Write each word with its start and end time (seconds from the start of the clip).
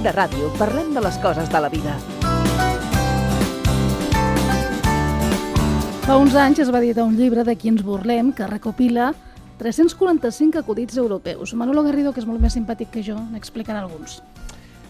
De 0.00 0.12
ràdio. 0.16 0.46
Parlem 0.56 0.94
de 0.96 1.00
les 1.04 1.16
coses 1.20 1.50
de 1.52 1.58
la 1.60 1.68
vida. 1.68 1.92
Fa 6.06 6.16
uns 6.16 6.32
anys 6.40 6.62
es 6.64 6.70
va 6.72 6.80
editar 6.80 7.04
un 7.04 7.18
llibre 7.18 7.44
de 7.44 7.52
qui 7.52 7.68
ens 7.68 7.82
burlem 7.84 8.30
que 8.32 8.48
recopila 8.48 9.10
345 9.60 10.62
acudits 10.62 10.96
europeus. 10.96 11.52
Manolo 11.52 11.84
Garrido, 11.84 12.14
que 12.16 12.24
és 12.24 12.26
molt 12.26 12.40
més 12.40 12.56
simpàtic 12.56 12.88
que 12.94 13.04
jo, 13.04 13.18
n'explicarà 13.34 13.82
alguns. 13.84 14.22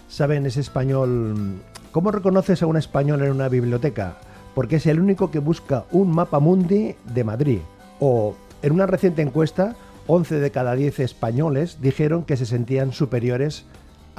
Saben, 0.06 0.46
ese 0.46 0.60
español... 0.60 1.58
¿Cómo 1.90 2.12
reconoces 2.12 2.62
a 2.62 2.66
un 2.70 2.76
español 2.76 3.22
en 3.22 3.32
una 3.32 3.48
biblioteca? 3.48 4.14
Porque 4.54 4.76
es 4.76 4.86
el 4.86 5.00
único 5.00 5.32
que 5.32 5.40
busca 5.40 5.86
un 5.90 6.14
mapa 6.14 6.38
mundi 6.38 6.94
de 7.12 7.24
Madrid. 7.24 7.58
O, 7.98 8.36
en 8.62 8.72
una 8.72 8.86
reciente 8.86 9.22
encuesta, 9.22 9.74
11 10.06 10.38
de 10.38 10.50
cada 10.52 10.76
10 10.76 11.00
españoles 11.00 11.78
dijeron 11.80 12.22
que 12.22 12.36
se 12.36 12.46
sentían 12.46 12.92
superiores 12.92 13.64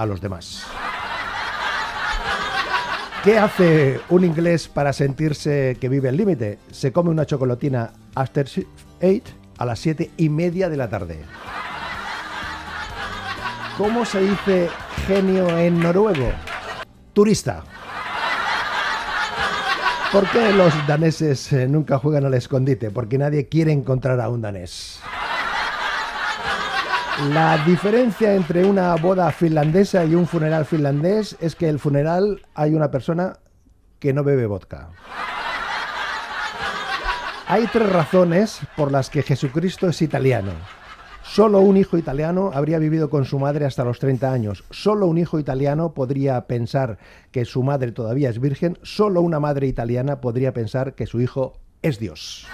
a 0.01 0.05
los 0.05 0.21
demás. 0.21 0.65
¿Qué 3.23 3.37
hace 3.37 4.01
un 4.09 4.23
inglés 4.23 4.67
para 4.67 4.93
sentirse 4.93 5.77
que 5.79 5.89
vive 5.89 6.09
el 6.09 6.17
límite? 6.17 6.57
Se 6.71 6.91
come 6.91 7.11
una 7.11 7.25
chocolatina 7.25 7.93
after 8.15 8.47
eight 8.99 9.25
a 9.59 9.65
las 9.65 9.77
siete 9.77 10.09
y 10.17 10.29
media 10.29 10.69
de 10.69 10.77
la 10.77 10.89
tarde. 10.89 11.23
¿Cómo 13.77 14.05
se 14.05 14.21
dice 14.21 14.69
genio 15.05 15.55
en 15.57 15.79
noruego? 15.79 16.31
Turista. 17.13 17.63
¿Por 20.11 20.27
qué 20.29 20.52
los 20.52 20.73
daneses 20.88 21.53
eh, 21.53 21.67
nunca 21.67 21.97
juegan 21.97 22.25
al 22.25 22.33
escondite? 22.33 22.91
Porque 22.91 23.17
nadie 23.17 23.47
quiere 23.47 23.71
encontrar 23.71 24.19
a 24.19 24.29
un 24.29 24.41
danés. 24.41 25.00
La 27.30 27.64
diferencia 27.66 28.33
entre 28.33 28.66
una 28.66 28.95
boda 28.95 29.31
finlandesa 29.31 30.03
y 30.05 30.16
un 30.16 30.25
funeral 30.25 30.66
finlandés 30.66 31.38
es 31.39 31.55
que 31.55 31.69
el 31.69 31.77
funeral 31.77 32.41
hay 32.55 32.73
una 32.73 32.89
persona 32.89 33.38
que 34.00 34.11
no 34.11 34.23
bebe 34.23 34.47
vodka. 34.47 34.89
Hay 37.47 37.67
tres 37.67 37.89
razones 37.89 38.61
por 38.75 38.92
las 38.92 39.11
que 39.11 39.22
Jesucristo 39.22 39.88
es 39.88 40.02
italiano. 40.02 40.52
Solo 41.22 41.59
un 41.59 41.77
hijo 41.77 41.97
italiano 41.97 42.49
habría 42.55 42.80
vivido 42.80 43.11
con 43.11 43.25
su 43.25 43.38
madre 43.38 43.66
hasta 43.66 43.83
los 43.83 43.99
30 43.99 44.33
años. 44.33 44.64
Solo 44.72 45.05
un 45.05 45.19
hijo 45.19 45.38
italiano 45.38 45.94
podría 45.94 46.47
pensar 46.47 46.97
que 47.31 47.45
su 47.45 47.61
madre 47.61 47.92
todavía 47.92 48.30
es 48.30 48.42
virgen. 48.42 48.80
Solo 48.81 49.22
una 49.22 49.39
madre 49.39 49.67
italiana 49.67 50.22
podría 50.22 50.53
pensar 50.53 50.95
que 50.95 51.05
su 51.05 51.22
hijo 51.22 51.59
es 51.83 51.99
Dios. 51.99 52.47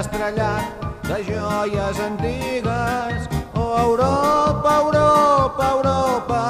Estrellat 0.00 0.84
de 1.04 1.16
joies 1.24 1.98
antigues. 2.00 3.28
Oh, 3.54 3.76
Europa, 3.78 4.70
Europa, 4.84 5.64
Europa, 5.76 6.42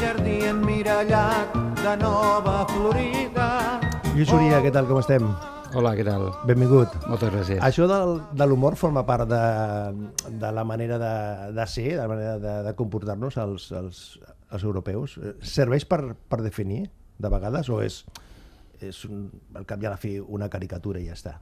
jardí 0.00 0.44
emmirallat 0.44 1.54
de 1.80 1.96
nova 1.96 2.66
florida. 2.68 3.80
Lluís 4.12 4.32
Uria, 4.36 4.60
què 4.60 4.72
tal, 4.74 4.86
com 4.90 5.00
estem? 5.00 5.24
Hola, 5.72 5.94
què 5.96 6.04
tal? 6.04 6.26
Benvingut. 6.44 6.92
Moltes 7.08 7.32
gràcies. 7.32 7.60
Això 7.64 7.86
del, 7.88 8.18
de 8.36 8.46
l'humor 8.46 8.76
forma 8.76 9.06
part 9.08 9.24
de, 9.30 9.44
de 10.42 10.50
la 10.52 10.64
manera 10.68 10.98
de, 11.00 11.14
de 11.56 11.66
ser, 11.66 11.94
de 11.94 12.02
la 12.02 12.10
manera 12.10 12.34
de, 12.42 12.56
de 12.66 12.74
comportar-nos 12.76 13.38
els, 13.40 13.70
els, 13.78 14.02
els 14.52 14.66
europeus. 14.68 15.16
Eh, 15.16 15.32
Serveix 15.40 15.88
per, 15.88 16.02
per 16.28 16.42
definir, 16.44 16.84
de 17.16 17.32
vegades, 17.32 17.72
o 17.72 17.80
és, 17.80 18.02
és 18.84 19.00
un, 19.08 19.24
al 19.56 19.64
cap 19.64 19.80
i 19.80 19.88
a 19.88 19.94
la 19.94 20.02
fi 20.04 20.18
una 20.20 20.50
caricatura 20.52 21.00
i 21.00 21.08
ja 21.08 21.16
està? 21.16 21.38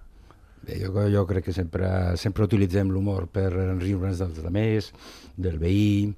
Bé, 0.60 0.76
jo, 0.82 0.92
jo 1.08 1.22
crec 1.26 1.46
que 1.48 1.54
sempre, 1.56 1.88
sempre 2.20 2.44
utilitzem 2.44 2.90
l'humor 2.92 3.30
per 3.32 3.48
riure'ns 3.52 4.20
dels 4.20 4.44
altres, 4.44 4.92
del 5.36 5.56
veí. 5.58 6.10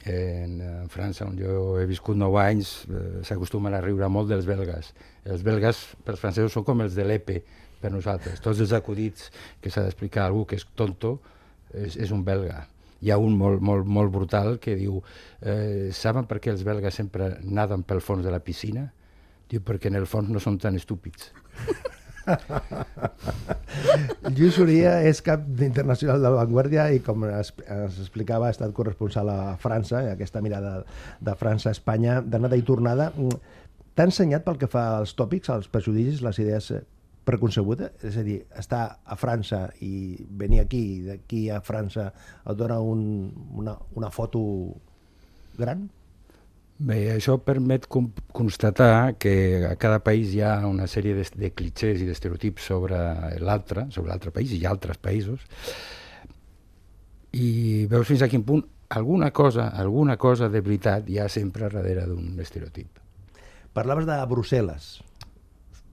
En, 0.00 0.60
en 0.64 0.88
França, 0.88 1.26
on 1.28 1.36
jo 1.36 1.76
he 1.76 1.84
viscut 1.88 2.16
9 2.16 2.38
anys, 2.40 2.70
eh, 2.88 3.20
s'acostumen 3.24 3.74
a 3.76 3.82
riure 3.84 4.08
molt 4.08 4.30
dels 4.32 4.46
belgues. 4.48 4.94
Els 5.28 5.44
belgues, 5.44 5.82
pels 6.06 6.20
francesos, 6.20 6.54
són 6.56 6.64
com 6.64 6.80
els 6.80 6.96
de 6.96 7.04
l'EPE 7.04 7.42
per 7.80 7.92
nosaltres. 7.92 8.40
Tots 8.40 8.62
els 8.64 8.72
acudits 8.76 9.28
que 9.60 9.72
s'ha 9.72 9.84
d'explicar 9.84 10.24
a 10.24 10.30
algú 10.30 10.46
que 10.48 10.56
és 10.60 10.64
tonto 10.76 11.18
és, 11.72 11.96
és 11.96 12.12
un 12.16 12.24
belga. 12.24 12.66
Hi 13.00 13.12
ha 13.12 13.20
un 13.20 13.36
molt, 13.36 13.60
molt, 13.64 13.88
molt 13.88 14.12
brutal 14.12 14.58
que 14.60 14.76
diu 14.76 15.00
eh, 15.40 15.88
saben 15.96 16.28
per 16.28 16.40
què 16.40 16.52
els 16.52 16.64
belgues 16.64 16.96
sempre 16.96 17.34
naden 17.44 17.84
pel 17.84 18.00
fons 18.04 18.24
de 18.24 18.32
la 18.32 18.42
piscina? 18.44 18.90
Diu 19.52 19.64
perquè 19.64 19.88
en 19.92 20.00
el 20.00 20.08
fons 20.08 20.28
no 20.32 20.40
són 20.40 20.60
tan 20.60 20.76
estúpids. 20.80 21.32
Lluís 24.36 24.58
Uria 24.62 25.00
és 25.06 25.20
cap 25.24 25.42
internacional 25.64 26.20
de 26.20 26.28
la 26.28 26.42
Vanguardia 26.42 26.88
i, 26.94 27.00
com 27.04 27.24
es, 27.28 27.52
es 27.60 27.98
explicava, 28.02 28.48
ha 28.48 28.54
estat 28.54 28.72
corresponsal 28.76 29.30
a 29.32 29.40
França, 29.62 30.04
aquesta 30.12 30.42
mirada 30.44 30.80
de 31.20 31.34
França 31.40 31.70
a 31.70 31.76
Espanya, 31.76 32.20
d'anada 32.22 32.58
i 32.58 32.64
tornada. 32.66 33.10
T'ha 33.94 34.08
ensenyat 34.08 34.46
pel 34.46 34.58
que 34.60 34.70
fa 34.70 34.84
als 34.98 35.14
tòpics, 35.18 35.50
als 35.52 35.68
prejudicis, 35.72 36.22
les 36.24 36.40
idees 36.42 36.72
preconcebudes? 37.28 37.92
És 38.06 38.18
a 38.18 38.26
dir, 38.26 38.40
estar 38.58 38.84
a 39.04 39.16
França 39.20 39.66
i 39.84 40.16
venir 40.42 40.60
aquí, 40.64 40.84
d'aquí 41.06 41.48
a 41.52 41.60
França, 41.64 42.10
et 42.44 42.58
dona 42.58 42.80
un, 42.80 43.02
una, 43.60 43.76
una 43.98 44.10
foto 44.14 44.40
gran? 45.58 45.88
Bé, 46.80 47.10
això 47.12 47.34
permet 47.44 47.84
constatar 47.90 49.18
que 49.20 49.32
a 49.68 49.74
cada 49.76 49.98
país 50.00 50.30
hi 50.32 50.38
ha 50.40 50.54
una 50.64 50.86
sèrie 50.88 51.12
de, 51.18 51.26
de 51.36 51.50
clichés 51.52 52.00
i 52.00 52.06
d'estereotips 52.08 52.70
sobre 52.72 53.00
l'altre, 53.44 53.84
sobre 53.92 54.08
l'altre 54.08 54.32
país 54.32 54.54
i 54.56 54.62
altres 54.64 54.96
països, 54.96 55.44
i 57.36 57.84
veus 57.90 58.08
fins 58.08 58.24
a 58.24 58.30
quin 58.32 58.46
punt 58.48 58.64
alguna 58.96 59.28
cosa, 59.30 59.68
alguna 59.76 60.16
cosa 60.16 60.48
de 60.48 60.64
veritat 60.64 61.12
hi 61.12 61.20
ha 61.20 61.28
sempre 61.28 61.68
darrere 61.68 62.08
d'un 62.08 62.40
estereotip. 62.40 62.96
Parlaves 63.76 64.08
de 64.08 64.16
Brussel·les, 64.32 64.88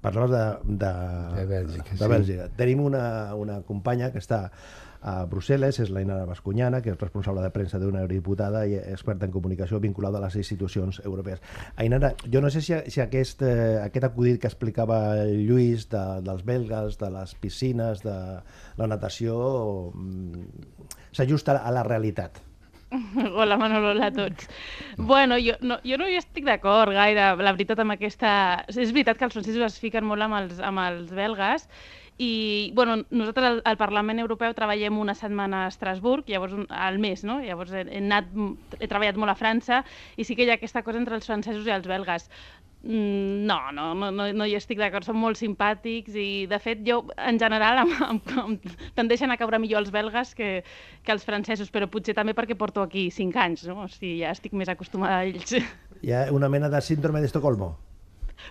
parlaves 0.02 0.32
de, 0.32 0.46
de, 0.86 0.94
De 1.36 1.46
Bèlgica, 1.52 1.92
de 1.92 2.00
sí. 2.00 2.12
Bèlgica. 2.16 2.50
Tenim 2.56 2.88
una, 2.88 3.36
una 3.36 3.60
companya 3.68 4.14
que 4.16 4.24
està 4.24 4.46
a 5.02 5.26
Brussel·les, 5.30 5.80
és 5.84 5.92
la 5.94 6.02
Inara 6.04 6.26
Bascunyana, 6.30 6.82
que 6.82 6.94
és 6.94 7.00
responsable 7.00 7.44
de 7.44 7.52
premsa 7.54 7.80
d'una 7.82 8.04
eurodiputada 8.06 8.66
i 8.68 8.78
experta 8.80 9.28
en 9.28 9.36
comunicació 9.36 9.82
vinculada 9.84 10.22
a 10.22 10.26
les 10.26 10.38
institucions 10.40 11.02
europees. 11.06 11.44
Ainara, 11.76 12.14
jo 12.26 12.42
no 12.42 12.52
sé 12.54 12.62
si, 12.62 12.76
si 12.92 13.04
aquest, 13.04 13.44
eh, 13.46 13.78
aquest 13.84 14.10
acudit 14.10 14.42
que 14.42 14.50
explicava 14.50 15.00
Lluís 15.28 15.88
de, 15.92 16.04
dels 16.26 16.44
belgues, 16.46 16.98
de 17.02 17.12
les 17.14 17.36
piscines, 17.42 18.04
de 18.06 18.18
la 18.78 18.90
natació, 18.90 19.38
mm, 19.94 20.68
s'ajusta 21.12 21.60
a 21.62 21.74
la 21.74 21.84
realitat. 21.88 22.42
Hola 23.36 23.58
Manolo, 23.58 23.90
hola 23.92 24.08
a 24.08 24.12
tots. 24.12 24.48
Bueno, 24.98 25.36
jo 25.44 25.58
no, 25.62 25.80
jo 25.84 25.98
no 26.00 26.08
hi 26.08 26.16
estic 26.16 26.46
d'acord 26.48 26.94
gaire, 26.96 27.34
la 27.36 27.52
veritat, 27.52 27.82
amb 27.84 27.98
aquesta... 27.98 28.32
És 28.72 28.94
veritat 28.96 29.20
que 29.20 29.28
els 29.28 29.36
francesos 29.36 29.66
es 29.68 29.80
fiquen 29.82 30.08
molt 30.08 30.24
amb 30.24 30.40
els, 30.40 30.62
amb 30.64 30.80
els 30.86 31.12
belgues 31.12 31.68
i 32.18 32.72
bueno, 32.74 33.04
nosaltres 33.10 33.46
al, 33.46 33.60
al 33.66 33.78
Parlament 33.78 34.20
Europeu 34.20 34.54
treballem 34.58 34.98
una 34.98 35.14
setmana 35.18 35.66
a 35.66 35.72
Estrasburg, 35.72 36.26
llavors 36.32 36.56
un, 36.58 36.66
al 36.74 36.98
mes, 37.00 37.24
no? 37.24 37.40
Llavors 37.46 37.74
he, 37.78 37.84
he, 37.86 38.02
anat, 38.02 38.32
he 38.80 38.88
treballat 38.90 39.20
molt 39.22 39.36
a 39.36 39.38
França 39.38 39.84
i 40.18 40.26
sí 40.26 40.36
que 40.36 40.48
hi 40.48 40.50
ha 40.50 40.58
aquesta 40.58 40.82
cosa 40.86 40.98
entre 40.98 41.18
els 41.20 41.30
francesos 41.30 41.68
i 41.70 41.76
els 41.76 41.86
belgues. 41.90 42.26
Mm, 42.82 43.46
No, 43.48 43.72
no, 43.72 43.94
no, 43.96 44.12
no, 44.12 44.28
no 44.34 44.46
hi 44.46 44.56
estic 44.58 44.80
d'acord, 44.82 45.06
són 45.06 45.18
molt 45.22 45.38
simpàtics 45.40 46.18
i 46.18 46.46
de 46.50 46.60
fet 46.62 46.82
jo 46.88 47.04
en 47.18 47.38
general 47.42 47.84
em, 47.84 47.94
em, 48.10 48.22
em 48.44 48.58
tendeixen 48.98 49.34
a 49.34 49.38
caure 49.38 49.60
millor 49.62 49.86
els 49.86 49.94
belgues 49.94 50.34
que, 50.38 50.64
que 51.04 51.14
els 51.14 51.26
francesos, 51.26 51.70
però 51.74 51.90
potser 51.90 52.18
també 52.18 52.34
perquè 52.38 52.58
porto 52.58 52.82
aquí 52.82 53.10
5 53.14 53.44
anys, 53.46 53.68
no? 53.70 53.84
o 53.86 53.92
sigui, 53.92 54.22
ja 54.24 54.34
estic 54.34 54.58
més 54.58 54.70
acostumada 54.74 55.22
a 55.22 55.28
ells. 55.30 55.58
Hi 56.02 56.14
ha 56.14 56.28
una 56.34 56.50
mena 56.50 56.70
de 56.70 56.82
síndrome 56.82 57.22
d'Estocolmo. 57.22 57.76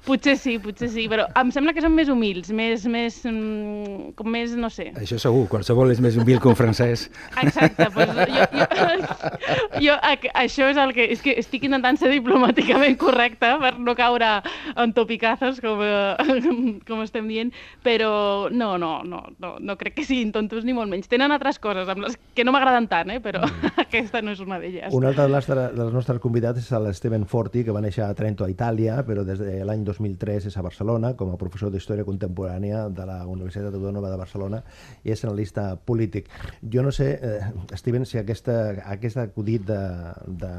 Potser 0.06 0.36
sí, 0.38 0.56
potser 0.62 0.88
sí, 0.92 1.06
però 1.10 1.26
em 1.40 1.50
sembla 1.54 1.72
que 1.76 1.82
són 1.84 1.94
més 1.96 2.08
humils, 2.12 2.50
més, 2.54 2.84
més, 2.90 3.20
mm, 3.26 4.12
com 4.18 4.28
més, 4.30 4.54
no 4.58 4.70
sé. 4.70 4.90
Això 4.98 5.18
segur, 5.22 5.46
qualsevol 5.50 5.90
és 5.94 6.00
més 6.02 6.16
humil 6.18 6.40
que 6.42 6.48
un 6.50 6.56
francès. 6.58 7.06
Exacte, 7.42 7.86
doncs 7.94 8.14
jo, 8.30 8.46
jo, 8.52 9.80
jo, 9.80 9.94
a- 10.00 10.42
això 10.44 10.68
és 10.70 10.76
el 10.80 10.92
que... 10.96 11.06
És 11.16 11.22
que 11.22 11.34
estic 11.38 11.64
intentant 11.68 11.96
ser 12.00 12.10
diplomàticament 12.12 12.96
correcta 13.00 13.54
per 13.62 13.74
no 13.78 13.94
caure 13.98 14.30
en 14.76 14.92
topicazos, 14.96 15.60
com, 15.64 15.80
eh, 15.82 16.78
com 16.86 17.02
estem 17.04 17.28
dient, 17.30 17.52
però 17.84 18.48
no, 18.50 18.74
no, 18.78 19.02
no, 19.06 19.22
no, 19.42 19.54
no 19.60 19.76
crec 19.80 19.96
que 20.00 20.04
siguin 20.06 20.32
tontos 20.34 20.64
ni 20.66 20.74
molt 20.76 20.90
menys. 20.92 21.08
Tenen 21.10 21.32
altres 21.34 21.58
coses 21.62 21.88
amb 21.92 22.04
les 22.06 22.18
que 22.36 22.44
no 22.44 22.52
m'agraden 22.54 22.88
tant, 22.90 23.10
eh, 23.14 23.20
però 23.24 23.42
aquesta 23.86 24.22
no 24.24 24.34
és 24.36 24.40
una 24.44 24.58
d'elles. 24.62 24.92
Un 24.96 25.06
altre 25.08 25.28
nostres, 25.32 25.72
dels 25.76 25.94
nostres 25.94 26.20
convidats 26.22 26.60
és 26.62 26.70
l'Steven 26.86 27.26
Forti, 27.28 27.64
que 27.66 27.74
va 27.74 27.82
néixer 27.84 28.04
a 28.06 28.12
Trento, 28.18 28.44
a 28.46 28.50
Itàlia, 28.52 29.00
però 29.06 29.24
des 29.26 29.38
de 29.42 29.60
l'any 29.66 29.75
2003 29.84 30.48
és 30.50 30.56
a 30.56 30.64
Barcelona 30.64 31.12
com 31.18 31.32
a 31.32 31.38
professor 31.40 31.72
d'Història 31.72 32.06
Contemporània 32.08 32.86
de 32.88 33.06
la 33.08 33.18
Universitat 33.28 33.74
Autònoma 33.74 34.10
de 34.12 34.20
Barcelona 34.20 34.62
i 35.04 35.12
és 35.14 35.24
analista 35.24 35.68
polític. 35.76 36.30
Jo 36.62 36.84
no 36.86 36.92
sé, 36.94 37.08
eh, 37.20 37.76
Steven, 37.76 38.06
si 38.06 38.18
aquesta, 38.18 38.56
aquest 38.96 39.20
acudit 39.22 39.66
de, 39.68 39.80
de, 40.26 40.52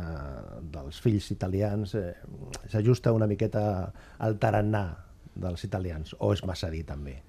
dels 0.77 1.01
fills 1.03 1.31
italians 1.31 1.95
eh, 1.95 2.11
s'ajusta 2.67 3.15
una 3.15 3.27
miqueta 3.27 3.63
al 4.19 4.37
tarannà 4.41 4.85
dels 5.37 5.63
italians, 5.63 6.15
o 6.19 6.33
és 6.33 6.43
massa 6.45 6.69
dir 6.73 6.83
també? 6.85 7.26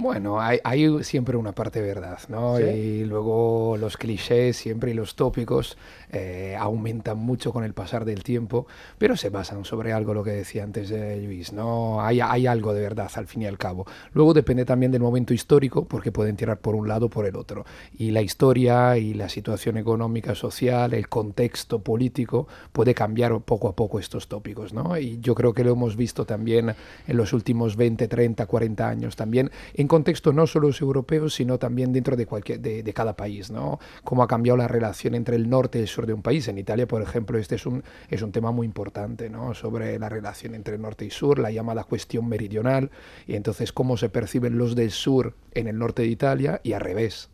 Bueno, 0.00 0.40
hay, 0.40 0.58
hay, 0.64 1.04
siempre 1.04 1.36
una 1.36 1.52
parte 1.52 1.82
de 1.82 1.88
verdad, 1.88 2.18
¿no? 2.28 2.56
¿Sí? 2.56 2.64
Y 2.64 3.04
luego 3.04 3.76
los 3.78 3.98
clichés 3.98 4.56
siempre 4.56 4.92
y 4.92 4.94
los 4.94 5.14
tópicos 5.14 5.76
eh, 6.10 6.56
aumentan 6.58 7.18
mucho 7.18 7.52
con 7.52 7.64
el 7.64 7.74
pasar 7.74 8.06
del 8.06 8.22
tiempo, 8.22 8.66
pero 8.96 9.14
se 9.14 9.28
basan 9.28 9.66
sobre 9.66 9.92
algo, 9.92 10.14
lo 10.14 10.24
que 10.24 10.30
decía 10.30 10.64
antes 10.64 10.90
eh, 10.90 11.20
Luis, 11.22 11.52
¿no? 11.52 12.00
Hay, 12.02 12.20
hay 12.20 12.46
algo 12.46 12.72
de 12.72 12.80
verdad 12.80 13.10
al 13.14 13.26
fin 13.26 13.42
y 13.42 13.46
al 13.46 13.58
cabo. 13.58 13.86
Luego 14.14 14.32
depende 14.32 14.64
también 14.64 14.90
del 14.90 15.02
momento 15.02 15.34
histórico, 15.34 15.84
porque 15.84 16.12
pueden 16.12 16.34
tirar 16.34 16.60
por 16.60 16.74
un 16.74 16.88
lado 16.88 17.06
o 17.06 17.10
por 17.10 17.26
el 17.26 17.36
otro. 17.36 17.66
Y 17.98 18.10
la 18.10 18.22
historia 18.22 18.96
y 18.96 19.12
la 19.12 19.28
situación 19.28 19.76
económica, 19.76 20.34
social, 20.34 20.94
el 20.94 21.08
contexto 21.08 21.80
político 21.80 22.48
puede 22.72 22.94
cambiar 22.94 23.38
poco 23.40 23.68
a 23.68 23.76
poco 23.76 23.98
estos 23.98 24.28
tópicos, 24.28 24.72
¿no? 24.72 24.96
Y 24.96 25.20
yo 25.20 25.34
creo 25.34 25.52
que 25.52 25.62
lo 25.62 25.72
hemos 25.72 25.94
visto 25.94 26.24
también 26.24 26.74
en 27.06 27.16
los 27.18 27.34
últimos 27.34 27.76
20, 27.76 28.08
30, 28.08 28.46
40 28.46 28.88
años 28.88 29.16
también, 29.16 29.50
en 29.74 29.89
contexto 29.90 30.32
no 30.32 30.46
solo 30.46 30.70
europeos, 30.80 31.34
sino 31.34 31.58
también 31.58 31.92
dentro 31.92 32.16
de, 32.16 32.24
cualquier, 32.24 32.60
de, 32.60 32.84
de 32.84 32.94
cada 32.94 33.16
país, 33.16 33.50
¿no? 33.50 33.80
Cómo 34.04 34.22
ha 34.22 34.28
cambiado 34.28 34.56
la 34.56 34.68
relación 34.68 35.16
entre 35.16 35.34
el 35.34 35.50
norte 35.50 35.78
y 35.78 35.82
el 35.82 35.88
sur 35.88 36.06
de 36.06 36.14
un 36.14 36.22
país. 36.22 36.46
En 36.46 36.58
Italia, 36.58 36.86
por 36.86 37.02
ejemplo, 37.02 37.38
este 37.38 37.56
es 37.56 37.66
un, 37.66 37.82
es 38.08 38.22
un 38.22 38.30
tema 38.30 38.52
muy 38.52 38.66
importante, 38.66 39.28
¿no? 39.28 39.52
Sobre 39.52 39.98
la 39.98 40.08
relación 40.08 40.54
entre 40.54 40.78
norte 40.78 41.04
y 41.04 41.10
sur, 41.10 41.40
la 41.40 41.50
llamada 41.50 41.82
cuestión 41.82 42.28
meridional, 42.28 42.92
y 43.26 43.34
entonces 43.34 43.72
cómo 43.72 43.96
se 43.96 44.08
perciben 44.08 44.56
los 44.56 44.76
del 44.76 44.92
sur 44.92 45.34
en 45.52 45.66
el 45.66 45.76
norte 45.76 46.02
de 46.02 46.08
Italia 46.08 46.60
y 46.62 46.72
al 46.72 46.80
revés. 46.82 47.28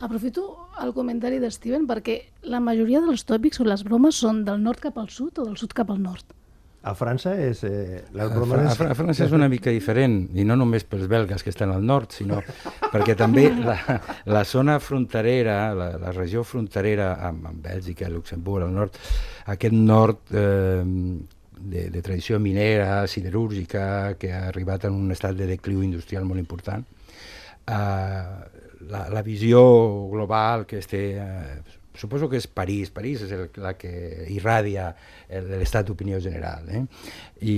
Aprofito 0.00 0.68
el 0.80 0.94
comentari 0.94 1.40
de 1.42 1.50
Steven 1.50 1.88
perquè 1.90 2.20
la 2.46 2.60
majoria 2.62 3.00
dels 3.02 3.26
tòpics 3.26 3.58
o 3.58 3.66
les 3.66 3.82
bromes 3.82 4.14
són 4.22 4.44
del 4.46 4.62
nord 4.62 4.78
cap 4.78 5.02
al 5.02 5.10
sud 5.10 5.42
o 5.42 5.48
del 5.48 5.58
sud 5.58 5.74
cap 5.74 5.90
al 5.90 5.98
nord. 5.98 6.22
A 6.82 6.94
França 6.94 7.32
és... 7.42 7.64
Eh, 7.66 8.02
les 8.14 8.28
A, 8.28 8.30
bromes 8.30 8.60
a, 8.62 8.74
Fra 8.78 8.92
a 8.92 8.96
França 8.96 9.26
és 9.26 9.32
una 9.34 9.48
mica 9.50 9.72
diferent, 9.74 10.20
i 10.38 10.44
no 10.46 10.54
només 10.56 10.86
pels 10.86 11.08
belgues 11.10 11.42
que 11.42 11.50
estan 11.50 11.72
al 11.74 11.82
nord, 11.84 12.14
sinó 12.14 12.38
perquè 12.92 13.16
també 13.18 13.48
la, 13.50 13.78
la 14.30 14.44
zona 14.46 14.78
fronterera, 14.82 15.58
la, 15.74 15.90
la 15.98 16.12
regió 16.14 16.44
fronterera 16.46 17.16
amb, 17.28 17.48
amb 17.50 17.66
Bèlgica, 17.66 18.10
Luxemburg, 18.12 18.68
al 18.68 18.76
nord, 18.76 19.00
aquest 19.50 19.74
nord 19.74 20.30
eh, 20.30 20.84
de, 21.58 21.88
de 21.90 22.02
tradició 22.02 22.38
minera, 22.38 23.02
siderúrgica, 23.10 24.14
que 24.20 24.30
ha 24.32 24.46
arribat 24.52 24.86
en 24.86 24.94
un 24.94 25.10
estat 25.10 25.34
de 25.36 25.50
decliu 25.50 25.82
industrial 25.82 26.28
molt 26.30 26.38
important, 26.38 26.86
eh, 27.66 28.22
la, 28.88 29.08
la 29.10 29.22
visió 29.26 29.60
global 30.12 30.64
que 30.66 30.78
es 30.78 30.86
té, 30.86 31.02
eh, 31.18 31.77
suposo 31.98 32.28
que 32.30 32.38
és 32.38 32.46
París, 32.46 32.92
París 32.94 33.24
és 33.26 33.34
el, 33.34 33.48
la 33.60 33.74
que 33.78 33.90
irradia 34.32 34.92
l'estat 35.28 35.88
d'opinió 35.88 36.20
general, 36.22 36.68
eh? 36.70 36.84
i 37.42 37.56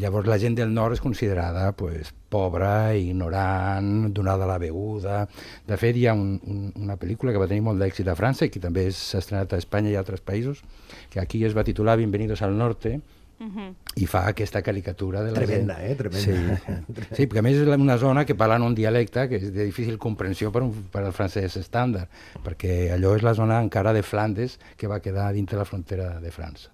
llavors 0.00 0.28
la 0.28 0.40
gent 0.40 0.56
del 0.58 0.72
nord 0.72 0.96
és 0.96 1.04
considerada 1.04 1.70
pues, 1.76 2.12
pobra, 2.32 2.94
ignorant, 2.96 4.10
donada 4.16 4.48
a 4.48 4.52
la 4.54 4.58
beguda. 4.58 5.26
De 5.68 5.76
fet, 5.80 5.98
hi 6.00 6.06
ha 6.08 6.16
un, 6.16 6.38
un, 6.48 6.62
una 6.80 6.96
pel·lícula 7.00 7.32
que 7.32 7.42
va 7.42 7.50
tenir 7.50 7.64
molt 7.66 7.82
d'èxit 7.82 8.08
a 8.08 8.16
França 8.18 8.48
i 8.48 8.52
que 8.52 8.62
també 8.62 8.88
s'ha 8.96 9.20
estrenat 9.20 9.52
a 9.52 9.60
Espanya 9.60 9.92
i 9.92 9.98
altres 10.00 10.24
països, 10.24 10.64
que 11.12 11.20
aquí 11.20 11.44
es 11.44 11.56
va 11.56 11.68
titular 11.68 11.98
Bienvenidos 12.00 12.42
al 12.42 12.56
Norte, 12.56 12.98
Mhm. 13.38 13.74
i 13.96 14.06
fa 14.06 14.26
aquesta 14.28 14.62
caricatura 14.62 15.22
de 15.22 15.32
la 15.32 15.40
Tremenda, 15.40 15.76
gent. 15.76 15.90
eh? 15.90 15.94
Tremenda. 15.96 16.58
Sí. 16.58 17.14
sí, 17.16 17.26
perquè 17.26 17.38
a 17.40 17.42
més 17.42 17.56
és 17.58 17.66
una 17.66 17.98
zona 17.98 18.24
que 18.24 18.34
parlen 18.34 18.62
un 18.62 18.74
dialecte 18.74 19.28
que 19.28 19.36
és 19.40 19.52
de 19.52 19.64
difícil 19.64 19.98
comprensió 19.98 20.52
per, 20.52 20.62
un, 20.62 20.70
per 20.92 21.02
al 21.04 21.12
francès 21.12 21.56
estàndard, 21.56 22.08
perquè 22.44 22.92
allò 22.94 23.16
és 23.16 23.22
la 23.26 23.34
zona 23.34 23.60
encara 23.60 23.92
de 23.92 24.02
Flandes 24.02 24.58
que 24.76 24.86
va 24.86 25.00
quedar 25.00 25.32
dintre 25.32 25.58
la 25.58 25.64
frontera 25.64 26.20
de 26.20 26.30
França. 26.30 26.70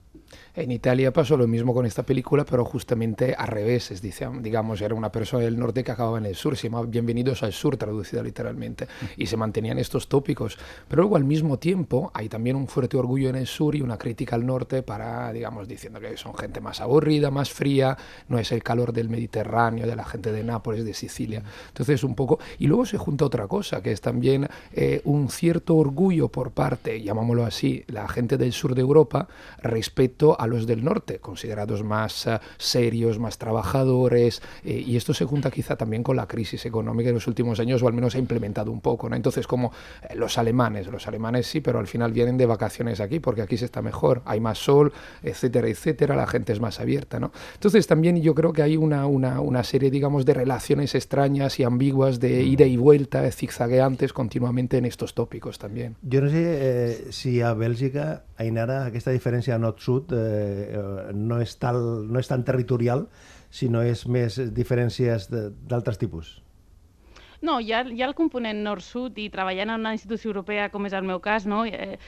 En 0.55 0.73
Italia 0.73 1.13
pasó 1.13 1.37
lo 1.37 1.47
mismo 1.47 1.73
con 1.73 1.87
esta 1.87 2.03
película, 2.03 2.45
pero 2.45 2.65
justamente 2.65 3.33
al 3.33 3.47
revés. 3.47 3.93
Es, 3.93 4.03
digamos, 4.03 4.81
era 4.81 4.95
una 4.95 5.13
persona 5.13 5.45
del 5.45 5.57
norte 5.57 5.85
que 5.85 5.93
acababa 5.93 6.19
en 6.19 6.27
el 6.27 6.35
sur, 6.35 6.57
se 6.57 6.69
llamaba 6.69 6.87
Bienvenidos 6.87 7.45
al 7.45 7.53
Sur, 7.53 7.77
traducida 7.77 8.23
literalmente, 8.25 8.89
y 9.17 9.27
se 9.27 9.37
mantenían 9.37 9.79
estos 9.79 10.09
tópicos. 10.09 10.59
Pero 10.89 11.03
luego, 11.03 11.17
al 11.17 11.25
mismo 11.25 11.59
tiempo, 11.59 12.11
hay 12.13 12.29
también 12.29 12.57
un 12.57 12.67
fuerte 12.67 12.97
orgullo 12.97 13.29
en 13.29 13.37
el 13.37 13.47
sur 13.47 13.77
y 13.77 13.83
una 13.83 13.99
crítica 13.99 14.35
al 14.35 14.45
norte 14.45 14.83
para, 14.83 15.33
digamos, 15.33 15.69
diciendo 15.69 16.01
que 16.01 16.17
son 16.17 16.37
gente 16.37 16.61
más 16.61 16.81
aburrida, 16.81 17.31
más 17.31 17.53
fría, 17.53 17.97
no 18.29 18.39
es 18.39 18.51
el 18.51 18.65
calor 18.65 18.93
del 18.93 19.09
Mediterráneo, 19.09 19.87
de 19.87 19.95
la 19.95 20.05
gente 20.05 20.33
de 20.33 20.43
Nápoles, 20.43 20.85
de 20.85 20.95
Sicilia. 20.95 21.43
Entonces, 21.69 22.03
un 22.03 22.17
poco. 22.17 22.41
Y 22.59 22.67
luego 22.67 22.85
se 22.85 22.99
junta 22.99 23.25
otra 23.25 23.47
cosa, 23.47 23.81
que 23.81 23.93
es 23.93 24.01
también 24.01 24.49
eh, 24.73 25.03
un 25.05 25.29
cierto 25.31 25.77
orgullo 25.77 26.29
por 26.29 26.51
parte, 26.51 27.01
llamámoslo 27.01 27.45
así, 27.45 27.85
la 27.87 28.09
gente 28.09 28.37
del 28.37 28.53
sur 28.53 28.75
de 28.75 28.81
Europa 28.81 29.29
respecto 29.63 30.18
a 30.39 30.47
los 30.47 30.67
del 30.67 30.85
norte, 30.85 31.19
considerados 31.21 31.85
más 31.85 32.27
eh, 32.27 32.39
serios, 32.57 33.19
más 33.19 33.39
trabajadores, 33.39 34.43
eh, 34.65 34.85
y 34.87 34.97
esto 34.97 35.15
se 35.15 35.25
junta 35.25 35.51
quizá 35.51 35.77
también 35.77 36.03
con 36.03 36.17
la 36.17 36.27
crisis 36.27 36.67
económica 36.67 37.09
de 37.09 37.15
los 37.15 37.27
últimos 37.27 37.61
años, 37.61 37.83
o 37.83 37.87
al 37.87 37.93
menos 37.95 38.15
ha 38.15 38.19
implementado 38.19 38.73
un 38.73 38.81
poco, 38.81 39.09
¿no? 39.09 39.17
Entonces, 39.17 39.47
como 39.47 39.73
eh, 40.03 40.17
los 40.17 40.39
alemanes, 40.39 40.89
los 40.89 41.07
alemanes 41.07 41.47
sí, 41.47 41.61
pero 41.61 41.79
al 41.79 41.87
final 41.87 42.13
vienen 42.13 42.37
de 42.37 42.47
vacaciones 42.47 43.01
aquí, 43.01 43.21
porque 43.21 43.43
aquí 43.43 43.57
se 43.57 43.65
está 43.65 43.81
mejor, 43.81 44.23
hay 44.25 44.41
más 44.41 44.59
sol, 44.59 44.93
etcétera, 45.23 45.69
etcétera, 45.69 46.17
la 46.17 46.27
gente 46.27 46.53
es 46.53 46.61
más 46.61 46.81
abierta, 46.81 47.21
¿no? 47.21 47.31
Entonces, 47.55 47.87
también 47.87 48.21
yo 48.21 48.35
creo 48.35 48.53
que 48.53 48.63
hay 48.63 48.77
una, 48.77 49.07
una, 49.07 49.41
una 49.41 49.63
serie, 49.63 49.91
digamos, 49.91 50.25
de 50.25 50.35
relaciones 50.35 50.95
extrañas 50.95 51.61
y 51.61 51.65
ambiguas 51.65 52.19
de 52.19 52.43
ida 52.43 52.67
y 52.67 52.77
vuelta, 52.77 53.31
zigzagueantes 53.31 54.13
continuamente 54.13 54.79
en 54.79 54.85
estos 54.85 55.15
tópicos 55.15 55.59
también. 55.59 55.97
Jo 56.03 56.21
no 56.21 56.31
sé 56.31 56.43
eh, 56.43 57.07
si 57.11 57.41
a 57.41 57.55
Bèlgica, 57.55 58.25
Ainara, 58.39 58.85
aquesta 58.87 59.13
diferència 59.15 59.59
nord-sud 59.59 60.08
eh, 60.13 60.69
eh, 60.79 61.13
no, 61.15 61.41
és 61.43 61.57
tal, 61.61 61.81
no 62.09 62.21
és 62.21 62.29
tan 62.31 62.45
territorial, 62.45 63.07
sinó 63.51 63.83
és 63.87 64.05
més 64.07 64.39
diferències 64.55 65.29
d'altres 65.31 66.01
tipus. 66.01 66.39
No, 67.41 67.61
hi 67.63 67.71
ha, 67.73 67.85
hi 67.87 68.03
ha 68.03 68.09
el 68.09 68.17
component 68.19 68.65
nord-sud 68.65 69.19
i 69.23 69.29
treballant 69.31 69.71
en 69.71 69.85
una 69.85 69.95
institució 69.95 70.33
europea, 70.33 70.71
com 70.73 70.89
és 70.89 70.97
el 70.99 71.07
meu 71.07 71.21
cas, 71.23 71.47
no? 71.47 71.65
eh, 71.65 71.99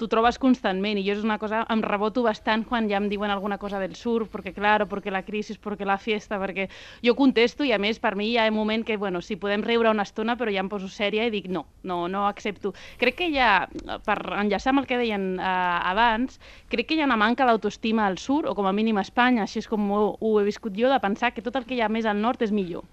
t'ho 0.00 0.08
trobes 0.08 0.38
constantment 0.40 0.96
i 0.96 1.04
jo 1.04 1.12
és 1.18 1.24
una 1.26 1.36
cosa, 1.40 1.60
em 1.72 1.82
reboto 1.84 2.22
bastant 2.24 2.64
quan 2.68 2.88
ja 2.88 2.96
em 2.96 3.08
diuen 3.12 3.32
alguna 3.32 3.58
cosa 3.60 3.80
del 3.82 3.94
sur, 3.98 4.24
perquè 4.32 4.54
claro, 4.56 4.86
perquè 4.88 5.12
la 5.12 5.20
crisi, 5.26 5.58
perquè 5.60 5.84
la 5.84 5.98
fiesta, 6.00 6.38
perquè 6.40 6.68
jo 7.04 7.14
contesto 7.18 7.66
i 7.68 7.74
a 7.76 7.78
més 7.82 8.00
per 8.00 8.14
mi 8.16 8.30
hi 8.30 8.38
ha 8.40 8.46
un 8.48 8.56
moment 8.56 8.84
que, 8.86 8.96
bueno, 8.96 9.20
si 9.20 9.36
podem 9.36 9.64
riure 9.66 9.92
una 9.92 10.06
estona 10.08 10.38
però 10.40 10.52
ja 10.52 10.64
em 10.64 10.70
poso 10.72 10.88
sèria 10.88 11.26
i 11.28 11.34
dic 11.34 11.50
no, 11.52 11.66
no, 11.84 12.06
no 12.08 12.24
accepto. 12.28 12.72
Crec 13.00 13.18
que 13.20 13.28
ha, 13.44 13.66
per 14.06 14.18
enllaçar 14.40 14.72
amb 14.72 14.84
el 14.84 14.88
que 14.88 15.00
deien 15.00 15.34
eh, 15.36 15.90
abans, 15.92 16.40
crec 16.72 16.88
que 16.88 16.96
hi 16.96 17.04
ha 17.04 17.10
una 17.10 17.20
manca 17.20 17.48
d'autoestima 17.48 18.06
al 18.06 18.16
sur, 18.18 18.46
o 18.48 18.54
com 18.56 18.70
a 18.70 18.72
mínim 18.72 18.96
a 18.96 19.04
Espanya, 19.04 19.44
així 19.44 19.60
és 19.60 19.68
com 19.68 19.84
ho, 19.92 20.00
ho 20.16 20.32
he 20.40 20.46
viscut 20.48 20.72
jo, 20.78 20.88
de 20.88 21.00
pensar 21.02 21.34
que 21.34 21.44
tot 21.44 21.60
el 21.60 21.68
que 21.68 21.76
hi 21.76 21.84
ha 21.84 21.92
més 21.92 22.08
al 22.08 22.24
nord 22.24 22.40
és 22.46 22.54
millor. 22.54 22.88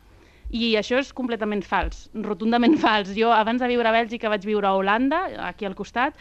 I 0.48 0.78
això 0.80 0.96
és 1.02 1.10
completament 1.12 1.64
fals, 1.68 2.06
rotundament 2.24 2.78
fals. 2.84 3.12
Jo 3.16 3.34
abans 3.36 3.64
de 3.64 3.68
viure 3.72 3.90
a 3.90 3.96
Bèlgica 3.96 4.32
vaig 4.32 4.46
viure 4.48 4.70
a 4.70 4.76
Holanda, 4.80 5.26
aquí 5.50 5.68
al 5.68 5.76
costat, 5.76 6.16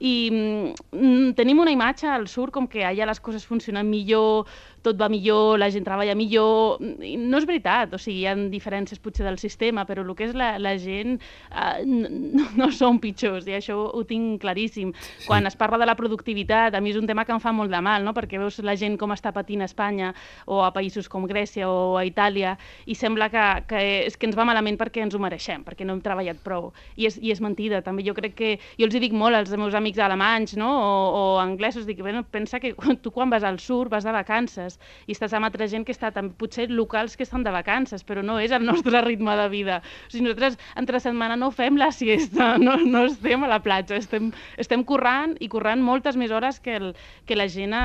i 0.00 0.30
mm, 0.32 1.34
tenim 1.36 1.60
una 1.60 1.72
imatge 1.74 2.08
al 2.08 2.26
sur 2.28 2.48
com 2.50 2.66
que 2.66 2.84
allà 2.88 3.06
les 3.08 3.20
coses 3.20 3.44
funcionen 3.46 3.88
millor, 3.88 4.48
tot 4.82 4.98
va 5.00 5.08
millor, 5.12 5.58
la 5.60 5.70
gent 5.72 5.84
treballa 5.86 6.14
millor... 6.16 6.80
No 6.80 7.40
és 7.40 7.46
veritat, 7.48 7.92
o 7.94 8.00
sigui, 8.00 8.22
hi 8.22 8.28
ha 8.30 8.34
diferències 8.52 9.00
potser 9.02 9.26
del 9.26 9.38
sistema, 9.40 9.84
però 9.88 10.04
el 10.04 10.12
que 10.16 10.28
és 10.28 10.36
la, 10.36 10.54
la 10.62 10.74
gent 10.80 11.18
eh, 11.20 11.84
no, 11.86 12.46
no 12.56 12.70
són 12.74 13.00
pitjors, 13.02 13.48
i 13.48 13.56
això 13.58 13.76
ho 13.90 14.02
tinc 14.08 14.40
claríssim. 14.42 14.92
Sí. 14.96 15.26
Quan 15.28 15.48
es 15.48 15.56
parla 15.60 15.80
de 15.80 15.88
la 15.88 15.96
productivitat, 15.98 16.74
a 16.74 16.80
mi 16.80 16.94
és 16.94 17.00
un 17.00 17.08
tema 17.10 17.26
que 17.28 17.34
em 17.34 17.42
fa 17.42 17.52
molt 17.56 17.72
de 17.72 17.80
mal, 17.84 18.04
no? 18.06 18.14
perquè 18.16 18.40
veus 18.40 18.60
la 18.64 18.76
gent 18.80 18.96
com 19.00 19.12
està 19.14 19.34
patint 19.36 19.64
a 19.64 19.68
Espanya 19.68 20.12
o 20.46 20.62
a 20.64 20.72
països 20.74 21.08
com 21.10 21.28
Grècia 21.28 21.68
o 21.68 21.96
a 22.00 22.04
Itàlia 22.08 22.56
i 22.86 22.96
sembla 22.96 23.30
que, 23.32 23.46
que, 23.70 23.84
és 24.08 24.16
que 24.16 24.28
ens 24.30 24.38
va 24.38 24.48
malament 24.48 24.78
perquè 24.80 25.04
ens 25.04 25.16
ho 25.16 25.22
mereixem, 25.22 25.64
perquè 25.66 25.86
no 25.86 25.96
hem 25.96 26.04
treballat 26.04 26.40
prou. 26.44 26.70
I 26.96 27.10
és, 27.10 27.20
i 27.20 27.34
és 27.34 27.42
mentida, 27.44 27.82
també. 27.84 28.06
Jo 28.06 28.16
crec 28.16 28.36
que... 28.38 28.52
Jo 28.80 28.88
els 28.88 28.96
hi 28.96 29.02
dic 29.02 29.14
molt 29.16 29.36
als 29.36 29.52
meus 29.58 29.76
amics 29.76 30.00
alemanys 30.02 30.56
no? 30.58 30.70
o, 30.70 30.92
o 31.20 31.22
anglesos, 31.42 31.86
dic, 31.86 32.00
bueno, 32.02 32.24
pensa 32.24 32.60
que 32.60 32.72
tu 33.02 33.12
quan 33.14 33.30
vas 33.30 33.44
al 33.44 33.60
sur 33.60 33.88
vas 33.92 34.04
de 34.04 34.12
vacances 34.14 34.69
i 35.06 35.16
estàs 35.16 35.34
amb 35.36 35.48
altra 35.48 35.68
gent 35.70 35.86
que 35.86 35.94
està 35.94 36.12
també, 36.14 36.34
potser 36.38 36.68
locals 36.70 37.16
que 37.16 37.24
estan 37.26 37.44
de 37.46 37.54
vacances, 37.54 38.04
però 38.06 38.22
no 38.26 38.38
és 38.42 38.52
el 38.54 38.66
nostre 38.70 39.02
ritme 39.06 39.36
de 39.38 39.48
vida. 39.52 39.80
O 40.06 40.12
sigui, 40.12 40.26
nosaltres 40.28 40.58
entre 40.76 41.00
setmana 41.00 41.38
no 41.40 41.50
fem 41.54 41.78
la 41.80 41.90
siesta, 41.94 42.52
no, 42.66 42.76
no 42.84 43.06
estem 43.08 43.44
a 43.44 43.50
la 43.50 43.60
platja, 43.64 43.98
estem, 43.98 44.30
estem 44.60 44.84
currant 44.84 45.36
i 45.40 45.50
currant 45.52 45.82
moltes 45.82 46.18
més 46.20 46.30
hores 46.30 46.60
que, 46.60 46.76
el, 46.76 46.92
que 47.26 47.38
la 47.38 47.48
gent 47.50 47.74
a, 47.76 47.84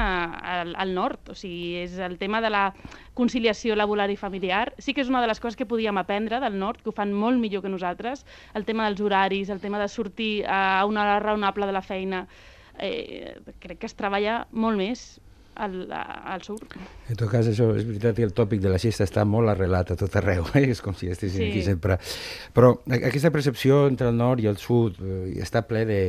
al, 0.60 0.76
al 0.76 0.94
nord. 0.98 1.34
O 1.34 1.38
sigui, 1.38 1.76
és 1.86 1.98
el 2.04 2.20
tema 2.22 2.42
de 2.44 2.52
la 2.54 2.68
conciliació 3.16 3.76
laboral 3.80 4.12
i 4.12 4.20
familiar. 4.20 4.74
Sí 4.78 4.94
que 4.94 5.02
és 5.02 5.10
una 5.10 5.22
de 5.24 5.32
les 5.32 5.40
coses 5.40 5.58
que 5.58 5.70
podíem 5.70 5.98
aprendre 5.98 6.42
del 6.44 6.60
nord, 6.60 6.82
que 6.84 6.92
ho 6.92 6.96
fan 6.96 7.14
molt 7.16 7.40
millor 7.42 7.64
que 7.64 7.72
nosaltres, 7.72 8.26
el 8.54 8.68
tema 8.68 8.86
dels 8.90 9.02
horaris, 9.02 9.50
el 9.50 9.64
tema 9.64 9.80
de 9.82 9.88
sortir 9.88 10.46
a 10.46 10.86
una 10.86 11.04
hora 11.04 11.20
raonable 11.20 11.66
de 11.66 11.76
la 11.76 11.82
feina. 11.82 12.26
Eh, 12.78 13.40
crec 13.64 13.80
que 13.80 13.88
es 13.88 13.96
treballa 13.96 14.42
molt 14.52 14.76
més 14.76 15.06
al, 15.56 15.76
al 15.92 16.42
sur. 16.44 16.60
En 17.10 17.16
tot 17.20 17.30
cas, 17.32 17.48
això 17.48 17.70
és 17.76 17.86
veritat 17.88 18.16
que 18.18 18.24
el 18.28 18.34
tòpic 18.36 18.62
de 18.64 18.70
la 18.74 18.80
siesta 18.82 19.04
està 19.08 19.26
molt 19.26 19.50
arrelat 19.54 19.92
a 19.92 20.00
tot 20.00 20.16
arreu, 20.20 20.46
eh? 20.56 20.68
és 20.72 20.82
com 20.82 20.96
si 20.96 21.08
estiguessin 21.12 21.46
Sí. 21.46 21.52
aquí 21.52 21.62
sempre. 21.64 22.00
Però 22.54 22.74
aquesta 22.92 23.32
percepció 23.32 23.86
entre 23.88 24.10
el 24.10 24.18
nord 24.18 24.42
i 24.44 24.48
el 24.52 24.58
sud 24.58 24.98
eh, 25.02 25.36
està 25.44 25.62
ple 25.68 25.86
de, 25.86 26.02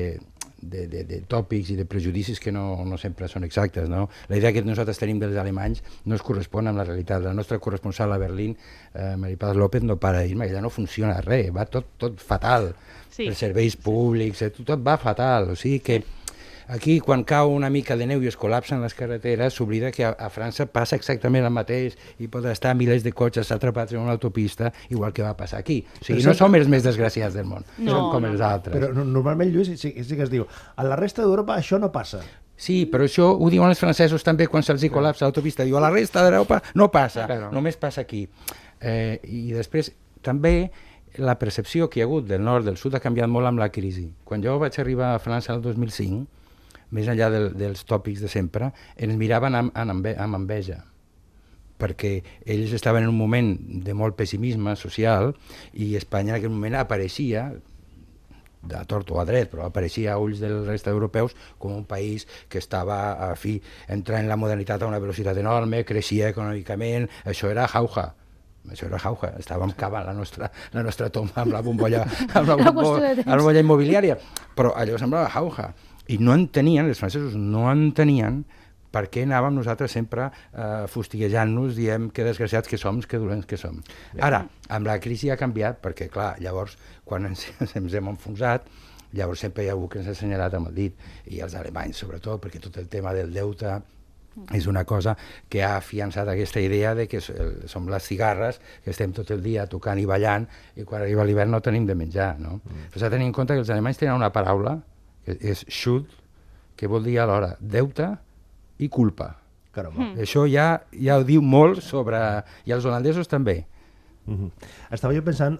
de, 0.60 0.86
de, 0.88 1.04
de 1.04 1.20
tòpics 1.28 1.70
i 1.70 1.76
de 1.76 1.84
prejudicis 1.86 2.40
que 2.40 2.50
no, 2.52 2.84
no 2.88 2.96
sempre 2.98 3.28
són 3.28 3.44
exactes. 3.44 3.88
No? 3.92 4.08
La 4.28 4.38
idea 4.40 4.52
que 4.52 4.62
nosaltres 4.64 4.98
tenim 4.98 5.20
dels 5.22 5.36
alemanys 5.38 5.82
no 6.06 6.16
es 6.16 6.24
correspon 6.26 6.66
amb 6.70 6.80
la 6.80 6.84
realitat. 6.88 7.22
La 7.22 7.34
nostra 7.36 7.58
corresponsal 7.62 8.12
a 8.12 8.18
Berlín, 8.18 8.56
eh, 8.94 9.14
Maripaz 9.16 9.54
López, 9.56 9.82
no 9.84 9.98
para 10.00 10.20
de 10.24 10.28
dir-me 10.32 10.48
que 10.48 10.54
ja 10.54 10.64
no 10.64 10.70
funciona 10.70 11.20
res, 11.20 11.52
va 11.54 11.66
tot, 11.70 11.92
tot 11.98 12.18
fatal. 12.20 12.72
Sí. 13.10 13.28
Els 13.30 13.38
serveis 13.38 13.76
públics, 13.76 14.42
eh, 14.42 14.50
tot, 14.50 14.66
tot 14.74 14.82
va 14.86 14.96
fatal. 14.98 15.52
O 15.52 15.56
sigui 15.56 15.80
que 15.80 16.02
aquí, 16.68 16.98
quan 17.00 17.22
cau 17.24 17.50
una 17.52 17.70
mica 17.70 17.96
de 17.96 18.06
neu 18.06 18.22
i 18.22 18.28
es 18.30 18.36
col·lapsen 18.38 18.80
les 18.82 18.94
carreteres, 18.94 19.54
s'oblida 19.54 19.90
que 19.92 20.04
a, 20.04 20.10
a 20.18 20.30
França 20.30 20.66
passa 20.66 20.96
exactament 20.96 21.44
el 21.46 21.52
mateix 21.54 21.96
i 22.18 22.28
pot 22.28 22.44
estar 22.50 22.74
milers 22.74 23.04
de 23.04 23.12
cotxes 23.12 23.50
atrapats 23.52 23.92
en 23.92 24.00
una 24.00 24.12
autopista, 24.16 24.72
igual 24.90 25.12
que 25.12 25.22
va 25.22 25.36
passar 25.36 25.58
aquí. 25.60 25.84
O 26.00 26.04
sigui, 26.04 26.20
Però 26.22 26.32
no 26.32 26.34
som 26.34 26.54
els 26.58 26.68
més 26.68 26.82
desgraciats 26.82 27.34
del 27.34 27.46
món, 27.46 27.64
No, 27.78 27.90
som 27.92 28.10
com 28.12 28.22
no. 28.26 28.32
els 28.32 28.40
altres. 28.40 28.74
Però 28.76 28.92
no- 28.94 29.04
normalment, 29.04 29.52
Lluís, 29.54 29.68
sí, 29.80 29.94
sí 30.02 30.16
que 30.16 30.22
es 30.24 30.30
diu 30.30 30.46
a 30.76 30.84
la 30.84 30.96
resta 30.96 31.22
d'Europa 31.22 31.56
això 31.56 31.78
no 31.80 31.92
passa. 31.92 32.20
Sí, 32.56 32.86
però 32.90 33.04
això 33.04 33.34
ho 33.36 33.50
diuen 33.52 33.68
els 33.68 33.78
francesos 33.78 34.24
també 34.24 34.46
quan 34.48 34.62
se'ls 34.64 34.82
hi 34.82 34.88
col·lapsa 34.90 35.26
l'autopista. 35.26 35.62
Diu, 35.64 35.76
a 35.76 35.80
la 35.80 35.90
resta 35.90 36.22
d'Europa 36.24 36.62
no 36.74 36.90
passa, 36.90 37.26
Claro. 37.26 37.50
només 37.52 37.76
passa 37.76 38.00
aquí. 38.00 38.26
Eh, 38.80 39.20
I 39.24 39.52
després, 39.52 39.92
també, 40.22 40.70
la 41.18 41.38
percepció 41.38 41.88
que 41.88 42.00
hi 42.00 42.02
ha 42.02 42.06
hagut 42.06 42.26
del 42.26 42.42
nord, 42.44 42.64
del 42.64 42.76
sud, 42.76 42.94
ha 42.94 43.00
canviat 43.00 43.28
molt 43.28 43.46
amb 43.46 43.58
la 43.58 43.68
crisi. 43.72 44.10
Quan 44.24 44.42
jo 44.42 44.58
vaig 44.58 44.72
arribar 44.80 45.14
a 45.14 45.18
França 45.20 45.54
el 45.54 45.62
2005, 45.62 46.26
més 46.90 47.08
enllà 47.08 47.30
del, 47.32 47.48
dels 47.58 47.86
tòpics 47.88 48.22
de 48.22 48.28
sempre, 48.32 48.72
ens 48.96 49.16
miraven 49.18 49.54
amb, 49.58 49.72
amb, 49.74 50.12
amb 50.16 50.42
enveja 50.42 50.82
perquè 51.76 52.22
ells 52.48 52.72
estaven 52.72 53.04
en 53.04 53.10
un 53.12 53.18
moment 53.18 53.50
de 53.84 53.92
molt 53.92 54.16
pessimisme 54.16 54.72
social 54.80 55.34
i 55.74 55.90
Espanya 55.98 56.32
en 56.32 56.38
aquell 56.38 56.54
moment 56.54 56.78
apareixia 56.80 57.50
de 58.66 58.84
tort 58.90 59.10
o 59.14 59.20
a 59.20 59.24
dret, 59.28 59.48
però 59.50 59.66
apareixia 59.68 60.14
a 60.14 60.18
ulls 60.18 60.40
del 60.42 60.64
resta 60.66 60.90
d'europeus 60.90 61.36
com 61.62 61.74
un 61.76 61.84
país 61.86 62.26
que 62.50 62.58
estava, 62.58 62.98
a 63.28 63.34
fi, 63.38 63.56
entrant 63.92 64.24
en 64.24 64.30
la 64.32 64.38
modernitat 64.40 64.82
a 64.82 64.88
una 64.90 64.98
velocitat 65.02 65.38
enorme, 65.38 65.84
creixia 65.86 66.32
econòmicament, 66.34 67.08
això 67.24 67.52
era 67.52 67.68
jauja. 67.70 68.08
Això 68.66 68.88
era 68.88 68.98
jauja, 68.98 69.30
estàvem 69.38 69.70
cavant 69.78 70.08
la 70.08 70.14
nostra, 70.16 70.48
la 70.74 70.82
nostra 70.82 71.06
tomba 71.14 71.44
amb 71.44 71.54
la 71.54 71.60
bombolla, 71.62 72.00
amb 72.32 72.48
la, 72.48 72.56
Era 72.58 72.72
bombo, 72.72 72.80
qüestió 72.80 73.04
de 73.04 73.12
temps. 73.20 73.26
amb 73.28 73.30
la 73.30 73.36
bombolla 73.38 73.62
immobiliària, 73.62 74.16
però 74.58 74.72
allò 74.74 74.98
semblava 74.98 75.30
jauja. 75.30 75.68
I 76.08 76.18
no 76.22 76.36
entenien, 76.36 76.86
els 76.86 77.00
francesos 77.02 77.34
no 77.36 77.66
entenien 77.70 78.44
per 78.94 79.06
què 79.12 79.26
anàvem 79.26 79.56
nosaltres 79.58 79.92
sempre 79.92 80.28
eh, 80.30 80.86
fustiguejant-nos, 80.88 81.74
diem 81.76 82.08
que 82.14 82.24
desgraciats 82.24 82.70
que 82.70 82.78
som, 82.80 83.02
que 83.02 83.20
dolents 83.20 83.48
que 83.48 83.58
som. 83.60 83.82
Ara, 84.22 84.44
amb 84.72 84.88
la 84.88 84.96
crisi 85.02 85.30
ha 85.30 85.38
canviat, 85.40 85.82
perquè, 85.84 86.08
clar, 86.12 86.34
llavors, 86.40 86.78
quan 87.04 87.28
ens, 87.28 87.44
ens 87.80 87.98
hem 87.98 88.12
enfonsat, 88.14 88.70
llavors 89.16 89.42
sempre 89.44 89.64
hi 89.64 89.68
ha 89.68 89.74
algú 89.76 89.90
que 89.92 90.00
ens 90.00 90.08
ha 90.08 90.16
assenyalat 90.16 90.56
amb 90.56 90.70
el 90.70 90.78
dit, 90.78 91.04
i 91.32 91.42
els 91.44 91.58
alemanys 91.58 92.00
sobretot, 92.02 92.40
perquè 92.42 92.62
tot 92.62 92.80
el 92.80 92.88
tema 92.92 93.12
del 93.16 93.34
deute 93.34 93.76
és 94.52 94.66
una 94.68 94.82
cosa 94.84 95.14
que 95.48 95.62
ha 95.64 95.76
afiançat 95.78 96.28
aquesta 96.28 96.60
idea 96.60 96.94
de 96.94 97.06
que 97.08 97.22
som 97.22 97.86
les 97.88 98.04
cigarres, 98.04 98.60
que 98.84 98.92
estem 98.92 99.14
tot 99.16 99.30
el 99.32 99.40
dia 99.44 99.64
tocant 99.70 100.00
i 100.00 100.04
ballant, 100.08 100.44
i 100.76 100.84
quan 100.84 101.02
arriba 101.02 101.24
l'hivern 101.24 101.54
no 101.56 101.62
tenim 101.64 101.86
de 101.88 101.96
menjar, 101.96 102.34
no? 102.40 102.58
Mm. 102.60 102.90
Però 102.92 103.00
s'ha 103.00 103.08
de 103.08 103.16
tenir 103.16 103.30
en 103.30 103.32
compte 103.36 103.56
que 103.56 103.64
els 103.64 103.72
alemanys 103.72 104.02
tenen 104.02 104.18
una 104.18 104.32
paraula, 104.34 104.76
que 105.26 105.36
és 105.42 105.64
Schuld, 105.66 106.06
que 106.78 106.88
vol 106.88 107.04
dir 107.08 107.18
alhora 107.18 107.56
deute 107.60 108.12
i 108.78 108.88
culpa. 108.92 109.32
Caramba. 109.74 110.00
Mm. 110.00 110.22
Això 110.24 110.46
ja, 110.48 110.68
ja 110.92 111.18
ho 111.18 111.24
diu 111.26 111.42
molt 111.44 111.82
sobre... 111.84 112.20
I 112.64 112.72
els 112.76 112.86
holandesos 112.86 113.28
també. 113.28 113.64
Mhm. 114.26 114.52
Estava 114.94 115.14
jo 115.14 115.24
pensant 115.26 115.58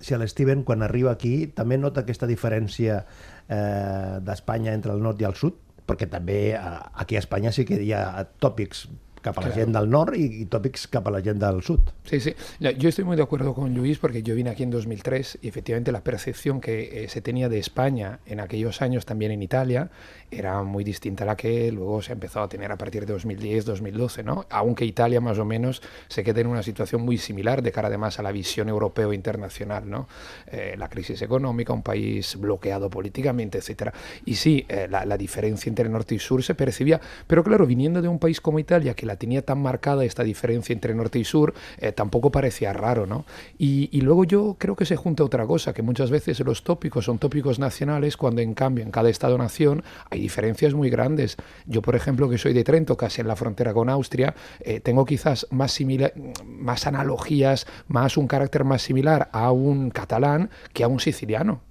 si 0.00 0.14
l'Steven, 0.14 0.62
quan 0.62 0.84
arriba 0.84 1.14
aquí, 1.14 1.46
també 1.56 1.78
nota 1.80 2.02
aquesta 2.04 2.28
diferència 2.28 3.00
eh, 3.48 4.18
d'Espanya 4.22 4.74
entre 4.76 4.92
el 4.92 5.02
nord 5.02 5.20
i 5.22 5.28
el 5.28 5.34
sud, 5.34 5.56
perquè 5.88 6.08
també 6.12 6.52
eh, 6.52 6.60
aquí 7.00 7.16
a 7.16 7.22
Espanya 7.22 7.52
sí 7.52 7.64
que 7.64 7.80
hi 7.82 7.92
ha 7.96 8.26
tòpics 8.42 8.86
cap 9.26 9.38
a 9.38 9.42
la 9.42 9.48
Claro. 9.50 9.60
gent 9.64 9.74
del 9.76 9.90
nord 9.90 10.14
i, 10.14 10.24
i 10.42 10.46
tòpics 10.46 10.86
cap 10.92 11.08
a 11.08 11.10
la 11.10 11.20
gent 11.22 11.40
del 11.42 11.58
sud. 11.66 11.80
Sí, 12.04 12.20
sí. 12.20 12.34
No, 12.60 12.70
Yo 12.70 12.88
estoy 12.88 13.04
muy 13.04 13.16
de 13.16 13.22
acuerdo 13.24 13.54
con 13.54 13.74
Luis 13.74 13.98
porque 13.98 14.22
yo 14.22 14.34
vine 14.36 14.50
aquí 14.50 14.62
en 14.62 14.70
2003 14.70 15.38
y 15.42 15.48
efectivamente 15.48 15.90
la 15.90 16.02
percepción 16.04 16.60
que 16.60 17.04
eh, 17.04 17.08
se 17.08 17.20
tenía 17.20 17.48
de 17.48 17.58
España 17.58 18.20
en 18.26 18.38
aquellos 18.40 18.82
años 18.82 19.04
también 19.04 19.32
en 19.32 19.42
Italia 19.42 19.90
era 20.30 20.62
muy 20.62 20.84
distinta 20.84 21.24
a 21.24 21.26
la 21.26 21.36
que 21.36 21.70
luego 21.72 22.02
se 22.02 22.12
empezó 22.12 22.40
a 22.42 22.48
tener 22.48 22.70
a 22.70 22.76
partir 22.76 23.06
de 23.06 23.12
2010, 23.12 23.64
2012, 23.64 24.22
¿no? 24.22 24.46
Aunque 24.50 24.84
Italia 24.84 25.20
más 25.20 25.38
o 25.38 25.44
menos 25.44 25.82
se 26.08 26.22
queda 26.24 26.40
en 26.40 26.46
una 26.48 26.62
situación 26.62 27.02
muy 27.02 27.18
similar 27.18 27.62
de 27.62 27.72
cara 27.72 27.88
además 27.88 28.18
a 28.18 28.22
la 28.22 28.32
visión 28.32 28.68
europeo 28.68 29.12
internacional, 29.12 29.88
¿no? 29.88 30.08
Eh, 30.46 30.74
la 30.78 30.88
crisis 30.88 31.22
económica, 31.22 31.72
un 31.72 31.82
país 31.82 32.36
bloqueado 32.38 32.88
políticamente, 32.90 33.58
etcétera. 33.58 33.92
Y 34.24 34.34
sí, 34.34 34.64
eh, 34.68 34.86
la, 34.90 35.04
la 35.04 35.16
diferencia 35.16 35.68
entre 35.70 35.88
norte 35.88 36.14
y 36.14 36.18
sur 36.18 36.42
se 36.42 36.54
percibía, 36.54 37.00
pero 37.26 37.42
claro, 37.42 37.66
viniendo 37.66 38.02
de 38.02 38.08
un 38.08 38.18
país 38.18 38.40
como 38.40 38.58
Italia 38.58 38.94
que 38.94 39.06
la 39.06 39.15
tenía 39.16 39.42
tan 39.42 39.60
marcada 39.60 40.04
esta 40.04 40.22
diferencia 40.22 40.72
entre 40.72 40.94
norte 40.94 41.18
y 41.18 41.24
sur, 41.24 41.54
eh, 41.78 41.92
tampoco 41.92 42.30
parecía 42.30 42.72
raro, 42.72 43.06
¿no? 43.06 43.24
Y, 43.58 44.00
luego 44.00 44.24
yo 44.24 44.56
creo 44.58 44.76
que 44.76 44.86
se 44.86 44.94
junta 44.94 45.24
otra 45.24 45.46
cosa, 45.46 45.72
que 45.72 45.82
muchas 45.82 46.10
veces 46.10 46.38
los 46.40 46.62
tópicos 46.62 47.06
son 47.06 47.18
tópicos 47.18 47.58
nacionales, 47.58 48.16
cuando 48.16 48.40
en 48.40 48.54
cambio 48.54 48.84
en 48.84 48.92
cada 48.92 49.10
estado-nación 49.10 49.82
hay 50.10 50.20
diferencias 50.20 50.74
muy 50.74 50.90
grandes. 50.90 51.36
Yo, 51.66 51.82
por 51.82 51.96
ejemplo, 51.96 52.28
que 52.28 52.38
soy 52.38 52.52
de 52.52 52.62
Trento, 52.62 52.96
casi 52.96 53.20
en 53.20 53.28
la 53.28 53.34
frontera 53.34 53.74
con 53.74 53.88
Austria, 53.88 54.34
eh, 54.60 54.78
tengo 54.80 55.04
quizás 55.04 55.46
más, 55.50 55.72
simila- 55.72 56.12
más 56.44 56.86
analogías, 56.86 57.66
más 57.88 58.16
un 58.16 58.28
carácter 58.28 58.62
más 58.64 58.82
similar 58.82 59.28
a 59.32 59.50
un 59.50 59.90
catalán 59.90 60.50
que 60.72 60.84
a 60.84 60.88
un 60.88 61.00
siciliano. 61.00 61.65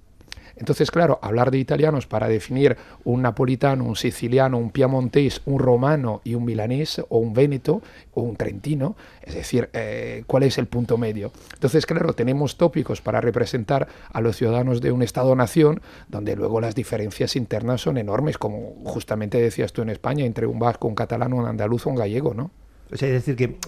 Entonces, 0.56 0.90
claro, 0.90 1.18
hablar 1.22 1.50
de 1.50 1.58
italianos 1.58 2.06
para 2.06 2.28
definir 2.28 2.76
un 3.04 3.22
napolitano, 3.22 3.84
un 3.84 3.96
siciliano, 3.96 4.58
un 4.58 4.70
piamontés, 4.70 5.42
un 5.44 5.58
romano 5.58 6.22
y 6.24 6.34
un 6.34 6.44
milanés 6.44 7.02
o 7.08 7.18
un 7.18 7.34
véneto 7.34 7.82
o 8.14 8.22
un 8.22 8.36
trentino, 8.36 8.96
es 9.22 9.34
decir, 9.34 9.68
eh, 9.74 10.24
¿cuál 10.26 10.44
es 10.44 10.56
el 10.56 10.66
punto 10.66 10.96
medio? 10.96 11.30
Entonces, 11.54 11.84
claro, 11.84 12.14
tenemos 12.14 12.56
tópicos 12.56 13.02
para 13.02 13.20
representar 13.20 13.88
a 14.12 14.20
los 14.20 14.36
ciudadanos 14.36 14.80
de 14.80 14.92
un 14.92 15.02
Estado-nación 15.02 15.82
donde 16.08 16.36
luego 16.36 16.60
las 16.60 16.74
diferencias 16.74 17.36
internas 17.36 17.82
son 17.82 17.98
enormes, 17.98 18.38
como 18.38 18.76
justamente 18.84 19.38
decías 19.38 19.72
tú 19.72 19.82
en 19.82 19.90
España, 19.90 20.24
entre 20.24 20.46
un 20.46 20.58
vasco, 20.58 20.88
un 20.88 20.94
catalán, 20.94 21.34
un 21.34 21.46
andaluz 21.46 21.86
o 21.86 21.90
un 21.90 21.96
gallego, 21.96 22.32
¿no? 22.32 22.50
O 22.92 22.96
sea, 22.96 23.08
es 23.08 23.14
decir, 23.14 23.36
que 23.36 23.58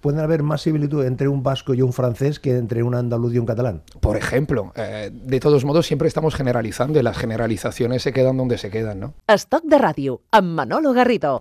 pueden 0.00 0.20
haber 0.20 0.42
más 0.42 0.62
similitud 0.62 1.04
entre 1.04 1.28
un 1.28 1.42
vasco 1.42 1.74
y 1.74 1.82
un 1.82 1.92
francés 1.92 2.38
que 2.38 2.56
entre 2.56 2.82
un 2.82 2.94
andaluz 2.94 3.34
y 3.34 3.38
un 3.38 3.46
catalán. 3.46 3.82
Por 4.00 4.16
ejemplo, 4.16 4.72
eh, 4.76 5.10
de 5.12 5.40
todos 5.40 5.64
modos, 5.64 5.86
siempre 5.86 6.06
estamos 6.06 6.34
generalizando 6.34 6.98
y 7.00 7.02
las 7.02 7.18
generalizaciones 7.18 8.02
se 8.02 8.12
quedan 8.12 8.36
donde 8.36 8.58
se 8.58 8.70
quedan, 8.70 9.00
¿no? 9.00 9.14
Estoc 9.26 9.64
de 9.64 9.78
ràdio, 9.78 10.20
amb 10.30 10.54
Manolo 10.54 10.92
Garrido. 10.92 11.38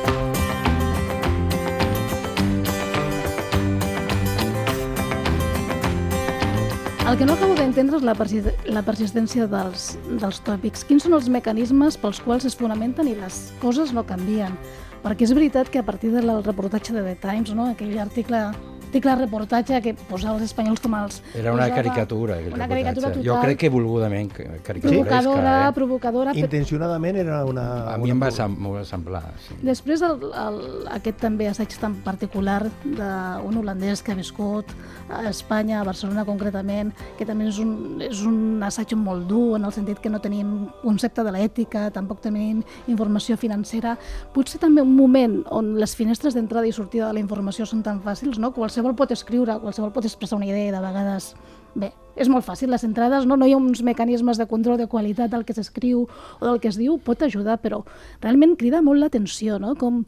El 7.08 7.18
que 7.18 7.24
no 7.24 7.38
acabo 7.38 7.54
d'entendre 7.56 7.96
és 7.96 8.04
la, 8.04 8.14
persi 8.20 8.42
la 8.68 8.82
persistència 8.84 9.46
dels, 9.48 9.94
dels 10.20 10.42
tòpics. 10.44 10.84
Quins 10.90 11.06
són 11.06 11.16
els 11.16 11.30
mecanismes 11.32 11.96
pels 12.02 12.20
quals 12.20 12.44
es 12.50 12.58
fonamenten 12.60 13.08
i 13.08 13.14
les 13.16 13.38
coses 13.62 13.94
no 13.96 14.04
canvien? 14.04 14.58
Perquè 15.04 15.28
és 15.28 15.34
veritat 15.36 15.70
que 15.70 15.80
a 15.80 15.86
partir 15.86 16.12
del 16.14 16.32
reportatge 16.44 16.96
de 16.96 17.04
The 17.06 17.16
Times, 17.22 17.54
no? 17.56 17.70
aquell 17.72 17.98
article 18.02 18.42
article 18.88 19.16
reportatge 19.20 19.82
que 19.84 19.94
posava 20.08 20.38
els 20.40 20.46
espanyols 20.48 20.80
com 20.82 20.94
els... 20.96 21.20
Era 21.36 21.52
una 21.52 21.66
posava 21.68 21.76
caricatura, 21.76 22.36
aquell 22.38 22.54
una 22.54 22.66
reportatge. 22.66 22.70
caricatura 22.72 23.10
total, 23.12 23.26
Jo 23.28 23.36
crec 23.44 23.58
que 23.60 23.70
volgudament 23.70 24.32
ca- 24.32 24.46
caricaturesca. 24.64 25.04
provocadora, 25.04 25.54
eh? 25.68 25.74
provocadora, 25.76 26.34
Intencionadament 26.40 27.18
era 27.18 27.44
una... 27.46 27.66
A 27.94 27.98
mi 28.00 28.12
em 28.14 28.22
va 28.22 28.30
semblar. 28.32 29.24
Sí. 29.48 29.58
Després 29.68 30.02
el, 30.08 30.24
el, 30.32 30.60
aquest 30.96 31.20
també 31.20 31.50
assaig 31.52 31.76
tan 31.82 31.98
particular 32.06 32.62
d'un 32.86 33.58
holandès 33.60 34.02
que 34.04 34.14
ha 34.14 34.18
viscut 34.18 34.72
a 35.12 35.26
Espanya, 35.30 35.82
a 35.82 35.84
Barcelona 35.88 36.24
concretament, 36.26 36.94
que 37.20 37.26
també 37.28 37.50
és 37.52 37.60
un, 37.64 38.00
és 38.08 38.24
un 38.28 38.64
assaig 38.64 38.96
molt 38.96 39.28
dur 39.28 39.58
en 39.60 39.68
el 39.68 39.76
sentit 39.76 40.00
que 40.00 40.10
no 40.10 40.20
tenim 40.24 40.68
concepte 40.82 41.24
de 41.28 41.32
l'ètica, 41.36 41.90
tampoc 41.92 42.22
tenim 42.24 42.64
informació 42.88 43.36
financera. 43.38 43.98
Potser 44.34 44.62
també 44.64 44.82
un 44.82 44.96
moment 44.96 45.42
on 45.52 45.76
les 45.80 45.96
finestres 45.96 46.34
d'entrada 46.38 46.68
i 46.68 46.72
sortida 46.72 47.08
de 47.12 47.14
la 47.20 47.24
informació 47.24 47.66
són 47.68 47.84
tan 47.84 48.00
fàcils, 48.06 48.40
no? 48.40 48.54
Qualsevol 48.56 48.77
pot 48.98 49.12
escriure, 49.12 49.60
qualsevol 49.60 49.94
pot 49.94 50.06
expressar 50.06 50.38
una 50.38 50.46
idea 50.46 50.72
de 50.72 50.82
vegades 50.82 51.36
Bé, 51.78 51.92
és 52.18 52.30
molt 52.32 52.42
fàcil, 52.42 52.72
les 52.74 52.82
entrades 52.88 53.28
no, 53.30 53.36
no 53.38 53.46
hi 53.46 53.52
ha 53.54 53.58
uns 53.60 53.84
mecanismes 53.86 54.40
de 54.42 54.48
control 54.50 54.80
de 54.80 54.88
qualitat 54.90 55.30
del 55.30 55.44
que 55.46 55.54
s'escriu 55.54 56.08
o 56.08 56.42
del 56.42 56.58
que 56.64 56.72
es 56.72 56.80
diu, 56.80 56.96
pot 56.98 57.22
ajudar, 57.22 57.60
però 57.62 57.84
realment 58.24 58.56
crida 58.58 58.82
molt 58.82 59.04
l'atenció, 59.04 59.60
no? 59.62 59.76
com 59.78 60.00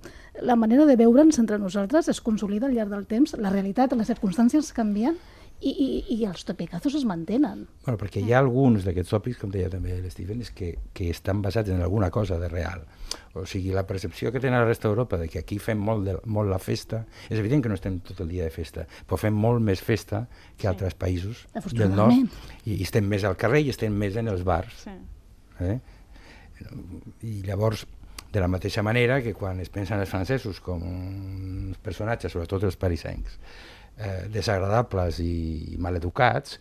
la 0.42 0.56
manera 0.58 0.88
de 0.90 0.96
veure'ns 0.98 1.38
entre 1.38 1.60
nosaltres 1.62 2.10
es 2.10 2.22
consolida 2.26 2.66
al 2.66 2.74
llarg 2.74 2.90
del 2.90 3.06
temps, 3.06 3.36
la 3.38 3.54
realitat, 3.54 3.94
les 3.94 4.10
circumstàncies 4.10 4.74
canvien 4.74 5.20
i, 5.62 5.72
i, 5.72 5.88
i 6.16 6.26
els 6.26 6.46
topicazos 6.48 6.94
es 6.96 7.04
mantenen. 7.08 7.66
Bueno, 7.86 7.98
perquè 8.00 8.22
hi 8.24 8.32
ha 8.32 8.40
alguns 8.40 8.86
d'aquests 8.88 9.12
tòpics, 9.12 9.40
com 9.42 9.52
deia 9.52 9.68
també 9.70 9.98
l'Steven, 10.00 10.40
és 10.46 10.52
que, 10.56 10.70
que 10.96 11.10
estan 11.12 11.42
basats 11.44 11.70
en 11.74 11.82
alguna 11.84 12.10
cosa 12.16 12.38
de 12.40 12.48
real. 12.48 12.86
O 13.36 13.44
sigui, 13.50 13.74
la 13.76 13.84
percepció 13.88 14.32
que 14.32 14.40
tenen 14.40 14.60
la 14.62 14.66
resta 14.70 14.88
d'Europa 14.88 15.18
de 15.20 15.28
que 15.28 15.42
aquí 15.44 15.58
fem 15.60 15.78
molt, 15.84 16.06
de, 16.08 16.16
molt 16.26 16.50
la 16.50 16.60
festa, 16.64 17.04
és 17.30 17.38
evident 17.40 17.64
que 17.66 17.70
no 17.74 17.76
estem 17.76 18.00
tot 18.06 18.22
el 18.24 18.30
dia 18.32 18.48
de 18.48 18.54
festa, 18.56 18.88
però 19.06 19.20
fem 19.20 19.36
molt 19.36 19.60
més 19.62 19.84
festa 19.84 20.26
que 20.56 20.64
Sí. 20.64 20.72
altres 20.72 20.96
països 20.96 21.46
del 21.74 21.96
nord, 21.96 22.16
i, 22.66 22.80
i 22.80 22.82
estem 22.84 23.06
més 23.08 23.24
al 23.28 23.36
carrer 23.36 23.62
i 23.66 23.70
estem 23.76 23.92
més 23.94 24.16
en 24.16 24.28
els 24.32 24.44
bars. 24.48 24.86
Sí. 24.88 24.96
Eh? 25.60 25.80
I 27.24 27.42
llavors, 27.48 27.86
de 28.32 28.40
la 28.44 28.48
mateixa 28.48 28.84
manera 28.86 29.22
que 29.26 29.34
quan 29.34 29.60
es 29.60 29.70
pensen 29.74 30.00
els 30.00 30.10
francesos 30.12 30.60
com 30.62 30.84
uns 30.86 31.78
personatges, 31.82 32.32
sobretot 32.36 32.64
els 32.68 32.78
parisencs, 32.78 33.40
eh, 34.00 34.26
desagradables 34.34 35.20
i 35.22 35.76
maleducats, 35.78 36.58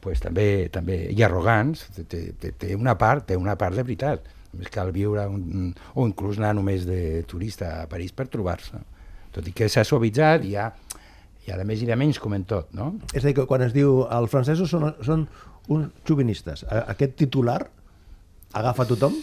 pues, 0.00 0.20
també, 0.24 0.68
també, 0.72 1.04
i 1.12 1.22
arrogants, 1.26 1.86
té, 1.96 2.04
té, 2.40 2.52
té, 2.56 2.74
una 2.76 2.96
part, 2.98 3.26
té 3.28 3.36
una 3.36 3.56
part 3.60 3.76
de 3.76 3.84
veritat. 3.84 4.26
Només 4.52 4.70
cal 4.72 4.90
viure 4.96 5.26
un, 5.28 5.72
o 5.94 6.06
inclús 6.08 6.38
anar 6.40 6.54
només 6.56 6.86
de 6.88 7.22
turista 7.28 7.82
a 7.82 7.86
París 7.90 8.12
per 8.16 8.28
trobar-se. 8.32 8.80
Tot 9.34 9.46
i 9.46 9.52
que 9.52 9.68
s'ha 9.68 9.84
suavitzat 9.84 10.46
i 10.48 10.54
ja, 10.54 10.70
i 11.46 11.52
a 11.52 11.58
més 11.68 11.82
i 11.84 11.88
de 11.88 11.96
menys 11.96 12.18
com 12.20 12.32
en 12.36 12.44
tot, 12.48 12.70
no? 12.76 12.94
És 13.12 13.22
a 13.24 13.26
dir, 13.28 13.34
que 13.36 13.44
quan 13.48 13.62
es 13.66 13.74
diu 13.76 14.06
els 14.08 14.30
francesos 14.32 14.70
són, 14.72 14.88
són 15.04 15.26
uns 15.68 15.90
xovinistes, 16.08 16.64
a- 16.64 16.86
aquest 16.94 17.16
titular 17.20 17.58
agafa 18.56 18.86
tothom? 18.88 19.14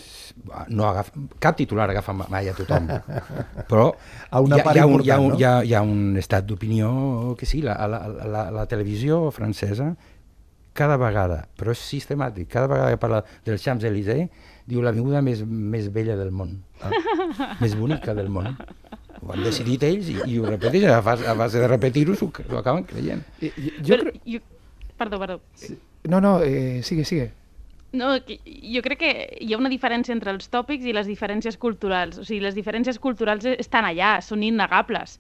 No 0.69 0.87
agafa, 0.89 1.11
cap 1.39 1.55
titular 1.57 1.89
agafa 1.89 2.13
mai 2.13 2.49
a 2.49 2.53
tothom, 2.53 2.87
però 3.69 3.87
A 4.29 4.41
una 4.41 4.57
hi, 4.57 4.59
ha, 4.59 4.63
part 4.63 4.75
hi, 4.77 4.79
ha 4.79 4.85
un, 4.87 5.01
hi, 5.03 5.09
ha 5.11 5.19
un, 5.19 5.29
no? 5.31 5.37
hi, 5.39 5.43
ha, 5.47 5.53
hi 5.63 5.73
ha 5.73 5.81
un 5.81 6.17
estat 6.21 6.45
d'opinió 6.45 7.35
que 7.39 7.45
sí, 7.49 7.61
la, 7.65 7.75
la, 7.87 8.01
la, 8.07 8.43
la 8.51 8.65
televisió 8.69 9.31
francesa 9.31 9.93
cada 10.75 10.97
vegada, 10.99 11.45
però 11.55 11.71
és 11.71 11.79
sistemàtic, 11.79 12.49
cada 12.51 12.67
vegada 12.67 12.91
que 12.91 12.99
parla 12.99 13.21
dels 13.47 13.63
Champs-Élysées, 13.63 14.27
diu 14.67 14.81
l'avinguda 14.83 15.21
més, 15.23 15.39
més 15.47 15.87
vella 15.93 16.17
del 16.19 16.33
món, 16.35 16.57
ah. 16.83 16.91
més 17.63 17.77
bonica 17.79 18.13
del 18.17 18.27
món. 18.27 18.51
Ho 19.23 19.31
han 19.31 19.45
decidit 19.45 19.85
ells 19.87 20.09
i, 20.11 20.17
i 20.27 20.35
ho 20.37 20.49
repeteixen, 20.49 20.91
a 20.91 20.99
base, 21.05 21.23
a 21.31 21.33
base 21.39 21.61
de 21.63 21.69
repetir-ho 21.71 22.17
s'ho 22.19 22.27
acaben 22.59 22.83
creient. 22.83 23.23
Y- 23.39 23.53
y- 23.55 23.73
Yo 23.87 23.95
Però 24.01 24.11
jo... 24.27 24.41
Perdó, 24.99 25.17
perdó. 25.19 25.39
No, 26.11 26.19
no, 26.21 26.41
eh, 26.43 26.81
sigue, 26.83 27.03
sigue. 27.07 27.31
No, 27.95 28.13
jo 28.19 28.81
crec 28.85 28.99
que 29.01 29.11
hi 29.41 29.53
ha 29.53 29.59
una 29.61 29.71
diferència 29.71 30.13
entre 30.15 30.33
els 30.35 30.49
tòpics 30.51 30.85
i 30.85 30.93
les 30.95 31.07
diferències 31.07 31.57
culturals. 31.57 32.19
O 32.19 32.25
sigui, 32.27 32.41
les 32.43 32.57
diferències 32.57 32.99
culturals 33.01 33.47
estan 33.55 33.87
allà, 33.87 34.17
són 34.21 34.43
innegables. 34.43 35.19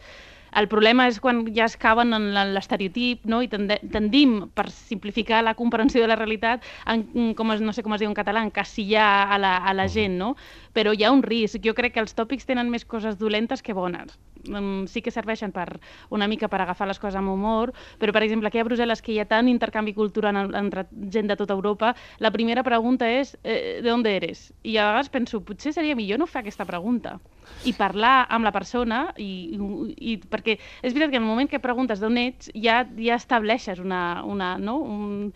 El 0.55 0.69
problema 0.71 1.05
és 1.11 1.17
quan 1.19 1.41
ja 1.55 1.65
es 1.65 1.75
caben 1.75 2.15
en 2.15 2.29
l'estereotip 2.55 3.25
no? 3.27 3.41
i 3.43 3.49
tendim, 3.51 4.37
per 4.55 4.69
simplificar 4.71 5.41
la 5.43 5.55
comprensió 5.59 5.99
de 5.99 6.07
la 6.07 6.15
realitat, 6.15 6.63
en, 6.91 7.33
com 7.35 7.51
es, 7.51 7.63
no 7.63 7.73
sé 7.75 7.83
com 7.83 7.95
es 7.97 8.03
diu 8.03 8.07
en 8.07 8.15
català, 8.15 8.43
encasillar 8.45 9.09
a 9.35 9.39
la, 9.41 9.57
a 9.57 9.75
la 9.75 9.89
gent, 9.91 10.15
no? 10.21 10.35
Però 10.71 10.95
hi 10.95 11.03
ha 11.03 11.11
un 11.11 11.25
risc. 11.27 11.59
Jo 11.65 11.75
crec 11.75 11.97
que 11.97 12.03
els 12.05 12.15
tòpics 12.15 12.47
tenen 12.47 12.71
més 12.71 12.87
coses 12.87 13.19
dolentes 13.19 13.65
que 13.65 13.75
bones. 13.75 14.15
Mm, 14.47 14.85
Sí 14.87 15.01
que 15.01 15.11
serveixen 15.11 15.51
per 15.51 15.79
una 16.09 16.27
mica 16.27 16.47
per 16.47 16.61
agafar 16.61 16.87
les 16.87 16.99
coses 16.99 17.15
amb 17.19 17.29
humor, 17.31 17.73
però, 17.99 18.13
per 18.13 18.23
exemple, 18.23 18.47
aquí 18.47 18.59
a 18.59 18.65
Brussel·les, 18.65 19.01
que 19.01 19.11
hi 19.13 19.19
ha 19.19 19.25
tant 19.25 19.47
intercanvi 19.49 19.93
cultural 19.93 20.35
en- 20.35 20.55
entre 20.55 20.85
gent 21.11 21.27
de 21.27 21.35
tota 21.35 21.53
Europa, 21.53 21.95
la 22.19 22.31
primera 22.31 22.63
pregunta 22.63 23.09
és 23.09 23.37
eh, 23.43 23.81
¿de 23.81 23.89
dónde 23.89 24.15
eres? 24.15 24.53
I 24.63 24.77
a 24.77 24.85
vegades 24.87 25.09
penso, 25.09 25.41
potser 25.41 25.73
seria 25.73 25.95
millor 25.95 26.19
no 26.19 26.27
fer 26.27 26.41
aquesta 26.43 26.65
pregunta 26.65 27.19
i 27.65 27.73
parlar 27.73 28.25
amb 28.29 28.43
la 28.45 28.51
persona 28.51 29.13
i, 29.21 29.53
i, 29.53 30.13
i 30.13 30.17
perquè 30.17 30.57
és 30.81 30.93
veritat 30.93 31.11
que 31.11 31.17
en 31.17 31.23
el 31.23 31.29
moment 31.29 31.49
que 31.49 31.59
preguntes 31.61 31.99
d'on 32.01 32.17
ets 32.17 32.49
ja, 32.55 32.83
ja 32.97 33.15
estableixes 33.15 33.79
una, 33.79 34.23
una, 34.25 34.57
no? 34.57 34.77
un, 34.81 35.33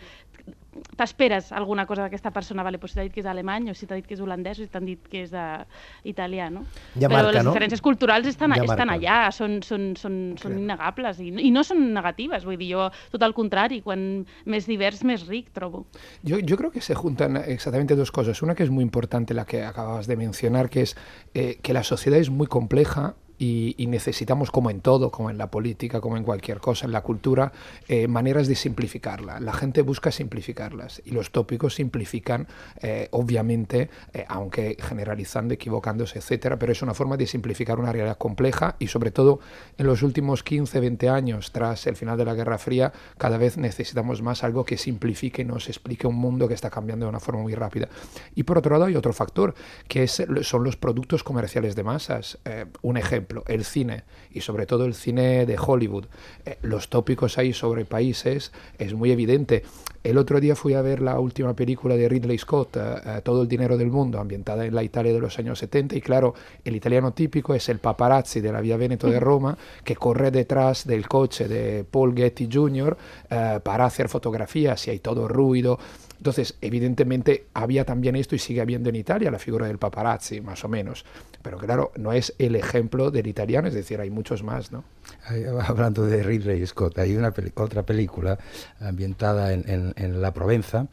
t'esperes 0.98 1.52
alguna 1.52 1.86
cosa 1.90 2.04
d'aquesta 2.06 2.32
persona, 2.32 2.64
vale, 2.64 2.78
doncs 2.78 2.94
si 2.94 3.00
t'ha 3.00 3.06
dit 3.08 3.14
que 3.14 3.22
és 3.24 3.30
alemany 3.30 3.72
o 3.72 3.74
si 3.76 3.88
t'ha 3.90 3.98
dit 3.98 4.06
que 4.06 4.14
és 4.14 4.22
holandès 4.22 4.60
o 4.60 4.64
si 4.66 4.70
t'han 4.72 4.86
dit 4.86 5.08
que 5.10 5.24
és 5.26 5.34
uh, 5.34 5.64
italià, 6.08 6.50
no? 6.54 6.64
Ja 6.94 7.10
Però 7.10 7.24
marca, 7.24 7.32
les 7.38 7.48
no? 7.48 7.54
diferències 7.54 7.82
culturals 7.82 8.28
estan, 8.30 8.54
Ja 8.56 8.64
estan 8.64 8.88
marca. 8.92 8.98
allà, 9.00 9.32
són, 9.36 9.60
són, 9.66 9.94
són, 10.00 10.20
són 10.42 10.58
innegables 10.60 11.20
i, 11.24 11.32
i 11.48 11.52
no 11.52 11.64
són 11.66 11.94
negatives, 11.96 12.46
vull 12.46 12.60
dir, 12.60 12.72
jo 12.76 12.90
tot 13.12 13.26
el 13.26 13.34
contrari, 13.38 13.82
quan 13.86 14.26
més 14.46 14.68
divers, 14.70 15.04
més 15.04 15.26
ric 15.28 15.50
trobo. 15.56 15.86
Yo, 16.24 16.40
yo 16.40 16.58
creo 16.58 16.72
que 16.72 16.82
se 16.82 16.96
juntan 16.96 17.38
exactamente 17.38 17.96
dos 17.96 18.12
cosas. 18.12 18.42
Una 18.42 18.56
que 18.56 18.64
es 18.64 18.70
muy 18.70 18.84
importante, 18.84 19.34
la 19.34 19.46
que 19.46 19.64
acababas 19.64 20.08
de 20.08 20.18
mencionar, 20.18 20.70
que 20.70 20.82
es 20.82 20.96
eh, 21.34 21.58
que 21.62 21.74
la 21.74 21.84
sociedad 21.84 22.20
es 22.20 22.30
muy 22.30 22.48
compleja 22.48 23.16
y, 23.39 23.74
y 23.77 23.88
necesitamos, 23.88 24.51
como 24.51 24.69
en 24.69 24.81
todo, 24.81 25.10
como 25.10 25.29
en 25.29 25.38
la 25.38 25.50
política, 25.50 26.01
como 26.01 26.17
en 26.17 26.24
cualquier 26.24 26.60
cosa, 26.60 26.86
en 26.86 26.91
la 26.91 27.01
cultura, 27.01 27.51
eh, 27.88 28.08
maneras 28.08 28.48
de 28.48 28.55
simplificarla. 28.55 29.40
La 29.40 29.53
gente 29.53 29.81
busca 29.81 30.11
simplificarlas 30.11 31.01
y 31.05 31.11
los 31.11 31.31
tópicos 31.31 31.75
simplifican, 31.75 32.48
eh, 32.81 33.07
obviamente, 33.11 33.90
eh, 34.14 34.25
aunque 34.27 34.77
generalizando, 34.79 35.53
equivocándose, 35.53 36.20
etcétera, 36.20 36.59
pero 36.59 36.72
es 36.72 36.81
una 36.81 36.94
forma 36.94 37.18
de 37.18 37.25
simplificar 37.25 37.79
una 37.79 37.92
realidad 37.92 38.18
compleja 38.18 38.75
y, 38.79 38.87
sobre 38.87 39.11
todo, 39.11 39.40
en 39.77 39.87
los 39.87 40.03
últimos 40.03 40.44
15, 40.44 40.79
20 40.79 41.09
años, 41.09 41.51
tras 41.51 41.87
el 41.87 41.96
final 41.96 42.18
de 42.18 42.25
la 42.25 42.33
Guerra 42.33 42.57
Fría, 42.57 42.92
cada 43.18 43.37
vez 43.37 43.57
necesitamos 43.57 44.22
más 44.22 44.44
algo 44.44 44.66
que 44.66 44.77
simplifique 44.77 45.42
y 45.42 45.46
nos 45.46 45.70
explique 45.70 46.07
un 46.07 46.16
mundo 46.16 46.48
que 46.48 46.53
está 46.53 46.70
cambiando 46.70 47.05
de 47.05 47.09
una 47.09 47.20
forma 47.20 47.42
muy 47.42 47.55
rápida. 47.55 47.87
Y 48.35 48.44
por 48.44 48.57
otro 48.57 48.74
lado 48.74 48.85
hay 48.85 48.96
otro 48.96 49.14
factor, 49.14 49.55
que 49.87 50.03
es, 50.03 50.24
son 50.42 50.64
los 50.64 50.75
productos 50.75 51.24
comerciales 51.24 51.75
de 51.75 51.83
masas. 51.83 52.37
Eh, 52.46 52.66
un 52.81 52.98
ejemplo, 52.98 53.28
el 53.48 53.63
cine, 53.63 54.03
y 54.31 54.42
sobre 54.42 54.65
todo 54.65 54.85
el 54.85 54.94
cine 54.94 55.46
de 55.46 55.57
Hollywood. 55.57 56.05
Eh, 56.46 56.57
los 56.61 56.89
tópicos 56.89 57.37
ahí 57.37 57.53
sobre 57.53 57.85
países 57.85 58.51
es 58.77 58.94
muy 58.94 59.11
evidente. 59.11 59.63
El 60.01 60.18
otro 60.18 60.39
día 60.39 60.55
fui 60.55 60.74
a 60.75 60.81
ver 60.81 61.01
la 61.01 61.20
última 61.20 61.53
película 61.53 61.96
de 61.96 62.07
Ridley 62.07 62.37
Scott, 62.37 62.77
eh, 62.77 62.79
eh, 63.05 63.22
Todo 63.24 63.42
el 63.42 63.48
dinero 63.50 63.77
del 63.77 63.92
mundo, 63.92 64.20
ambientada 64.20 64.65
en 64.65 64.74
la 64.74 64.81
Italia 64.81 65.11
de 65.11 65.20
los 65.20 65.37
años 65.39 65.59
70, 65.59 65.96
y 65.96 66.01
claro, 66.01 66.33
el 66.63 66.75
italiano 66.75 67.11
típico 67.11 67.53
es 67.53 67.68
el 67.68 67.79
paparazzi 67.79 68.39
de 68.39 68.51
la 68.51 68.61
Vía 68.61 68.77
Veneto 68.77 69.07
de 69.07 69.20
Roma, 69.20 69.57
que 69.83 69.98
corre 69.98 70.31
detrás 70.31 70.87
del 70.87 71.07
coche 71.07 71.50
de 71.50 71.83
Paul 71.83 72.15
Getty 72.15 72.48
Jr. 72.51 72.98
eh, 73.29 73.59
para 73.61 73.85
hacer 73.85 74.07
fotografías 74.07 74.87
y 74.87 74.92
hay 74.92 75.00
todo 75.00 75.27
ruido. 75.27 75.77
Entonces, 76.20 76.55
evidentemente, 76.62 77.46
había 77.53 77.86
también 77.86 78.16
esto 78.18 78.36
y 78.36 78.40
sigue 78.40 78.60
habiendo 78.62 78.90
en 78.90 78.98
Italia 78.98 79.32
la 79.32 79.40
figura 79.40 79.68
del 79.68 79.77
paparazzi, 79.77 80.42
más 80.42 80.64
o 80.66 80.68
menos. 80.68 81.05
Pero 81.42 81.58
claro, 81.58 81.94
no 81.98 82.12
es 82.12 82.36
el 82.38 82.55
ejemplo 82.58 83.10
del 83.10 83.25
italiano, 83.27 83.70
es 83.70 83.74
decir, 83.74 84.01
hay 84.01 84.10
muchos 84.10 84.44
más, 84.44 84.72
¿no? 84.72 84.84
Hablando 85.66 86.05
de 86.05 86.22
Ridley 86.22 86.66
Scott, 86.68 87.00
hay 87.00 87.16
una 87.16 87.34
otra 87.55 87.84
película 87.84 88.38
ambientada 88.82 89.53
en, 89.53 89.64
en- 89.70 89.94
en 89.96 90.22
la 90.22 90.34
Provenza 90.34 90.88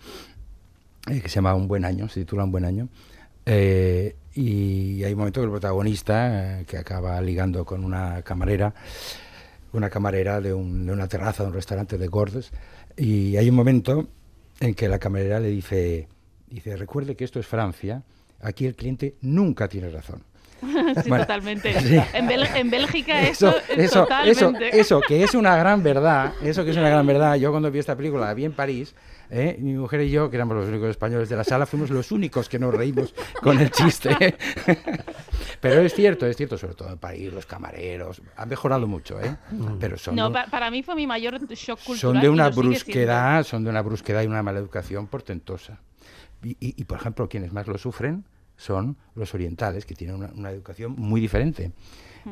eh, 1.10 1.20
que 1.20 1.28
se 1.28 1.34
llama 1.36 1.54
Un 1.56 1.66
buen 1.66 1.84
año, 1.84 2.08
se 2.08 2.20
titula 2.20 2.44
Un 2.44 2.52
buen 2.52 2.64
año. 2.64 2.88
eh, 3.46 4.14
y 4.34 5.02
hay 5.02 5.12
un 5.14 5.18
momento 5.18 5.40
que 5.40 5.46
el 5.46 5.50
protagonista, 5.50 6.60
eh, 6.60 6.64
que 6.66 6.76
acaba 6.76 7.20
ligando 7.22 7.64
con 7.64 7.84
una 7.84 8.20
camarera, 8.22 8.74
una 9.72 9.90
camarera 9.90 10.40
de, 10.40 10.54
un- 10.54 10.86
de 10.86 10.92
una 10.92 11.08
terraza 11.08 11.42
de 11.42 11.48
un 11.48 11.54
restaurante 11.54 11.98
de 11.98 12.06
Gordes, 12.06 12.50
y 12.96 13.36
hay 13.36 13.48
un 13.48 13.56
momento 13.56 14.06
en 14.60 14.74
que 14.74 14.88
la 14.88 14.98
camarera 14.98 15.40
le 15.40 15.48
dice, 15.48 16.08
dice, 16.48 16.76
recuerde 16.76 17.14
que 17.16 17.24
esto 17.24 17.38
es 17.40 17.46
Francia, 17.46 18.02
aquí 18.40 18.66
el 18.66 18.74
cliente 18.74 19.14
nunca 19.20 19.68
tiene 19.68 19.88
razón. 19.90 20.22
Sí, 21.02 21.08
Bueno, 21.10 21.24
totalmente. 21.24 21.78
sí. 21.80 21.96
En, 22.14 22.26
Bel- 22.28 22.48
en 22.56 22.70
Bélgica 22.70 23.20
eso, 23.28 23.48
Eso, 23.48 23.58
es 23.58 23.78
eso, 23.78 23.82
eso, 23.84 24.02
totalmente. 24.04 24.80
eso, 24.80 25.00
que 25.06 25.22
es 25.22 25.34
una 25.34 25.54
gran 25.56 25.82
verdad, 25.82 26.32
eso 26.42 26.64
que 26.64 26.70
es 26.70 26.76
una 26.78 26.88
gran 26.88 27.06
verdad. 27.06 27.34
Yo 27.36 27.50
cuando 27.50 27.70
vi 27.70 27.78
esta 27.78 27.94
película, 27.94 28.24
la 28.26 28.34
vi 28.34 28.46
en 28.46 28.52
París, 28.52 28.94
¿eh? 29.30 29.56
mi 29.60 29.74
mujer 29.74 30.00
y 30.02 30.10
yo, 30.10 30.30
que 30.30 30.36
éramos 30.36 30.56
los 30.56 30.68
únicos 30.68 30.90
españoles 30.90 31.28
de 31.28 31.36
la 31.36 31.44
sala, 31.44 31.66
fuimos 31.66 31.90
los 31.90 32.10
únicos 32.12 32.48
que 32.48 32.58
nos 32.58 32.74
reímos 32.74 33.14
con 33.42 33.58
el 33.60 33.70
chiste. 33.70 34.10
Pero 35.60 35.80
es 35.80 35.94
cierto, 35.94 36.26
es 36.26 36.36
cierto, 36.36 36.58
sobre 36.58 36.74
todo 36.74 36.90
en 36.90 36.98
París, 36.98 37.32
los 37.32 37.46
camareros, 37.46 38.22
han 38.36 38.48
mejorado 38.48 38.86
mucho, 38.86 39.20
¿eh? 39.20 39.36
Pero 39.80 39.96
son, 39.98 40.14
No, 40.16 40.30
pa- 40.32 40.46
para 40.50 40.70
mí 40.70 40.82
fue 40.82 40.94
mi 40.94 41.06
mayor 41.06 41.38
shock 41.48 41.78
cultural. 41.84 41.98
son 41.98 42.20
de 42.20 42.28
una 42.28 42.48
brusquedad, 42.50 43.42
son 43.44 43.64
de 43.64 43.70
una 43.70 43.82
brusquedad 43.82 44.22
y 44.22 44.26
una 44.26 44.42
maleducación 44.42 45.06
portentosa. 45.06 45.80
Y, 46.42 46.50
y- 46.60 46.74
y, 46.76 46.84
por 46.84 46.98
ejemplo, 46.98 47.28
quienes 47.28 47.52
más 47.52 47.66
lo 47.66 47.78
sufren 47.78 48.24
son 48.56 48.96
los 49.14 49.34
orientales, 49.34 49.84
que 49.86 49.94
tienen 49.94 50.16
una, 50.16 50.30
una 50.34 50.50
educación 50.50 50.94
muy 50.96 51.20
diferente. 51.20 51.72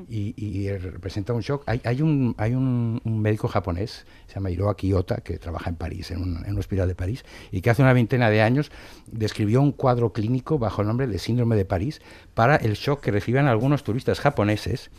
Y, 0.09 0.35
y 0.37 0.69
representa 0.77 1.33
un 1.33 1.41
shock. 1.41 1.63
Hay, 1.67 1.81
hay, 1.85 2.03
un, 2.03 2.35
hay 2.39 2.55
un, 2.55 3.01
médico 3.05 3.49
japonés, 3.49 4.07
se 4.27 4.35
llama 4.35 4.51
Hiroa 4.51 4.77
Kiyota, 4.77 5.19
que 5.19 5.39
trabaja 5.39 5.71
en 5.71 5.77
París, 5.77 6.11
en 6.11 6.21
un, 6.21 6.45
en 6.45 6.53
un 6.53 6.59
hospital 6.59 6.89
de 6.89 6.95
París, 6.95 7.25
y 7.53 7.61
que 7.61 7.71
hace 7.71 7.83
una 7.83 7.93
veintena 7.93 8.31
de 8.31 8.43
años 8.43 8.73
describió 9.07 9.61
un 9.61 9.73
cuadro 9.73 10.13
clínico 10.13 10.59
bajo 10.59 10.83
el 10.83 10.89
nombre 10.89 11.07
de 11.07 11.19
síndrome 11.19 11.57
de 11.57 11.65
París 11.65 12.01
para 12.35 12.57
el 12.57 12.75
shock 12.75 13.01
que 13.01 13.13
reciben 13.13 13.47
algunos 13.47 13.85
turistas 13.85 14.21
japoneses, 14.21 14.91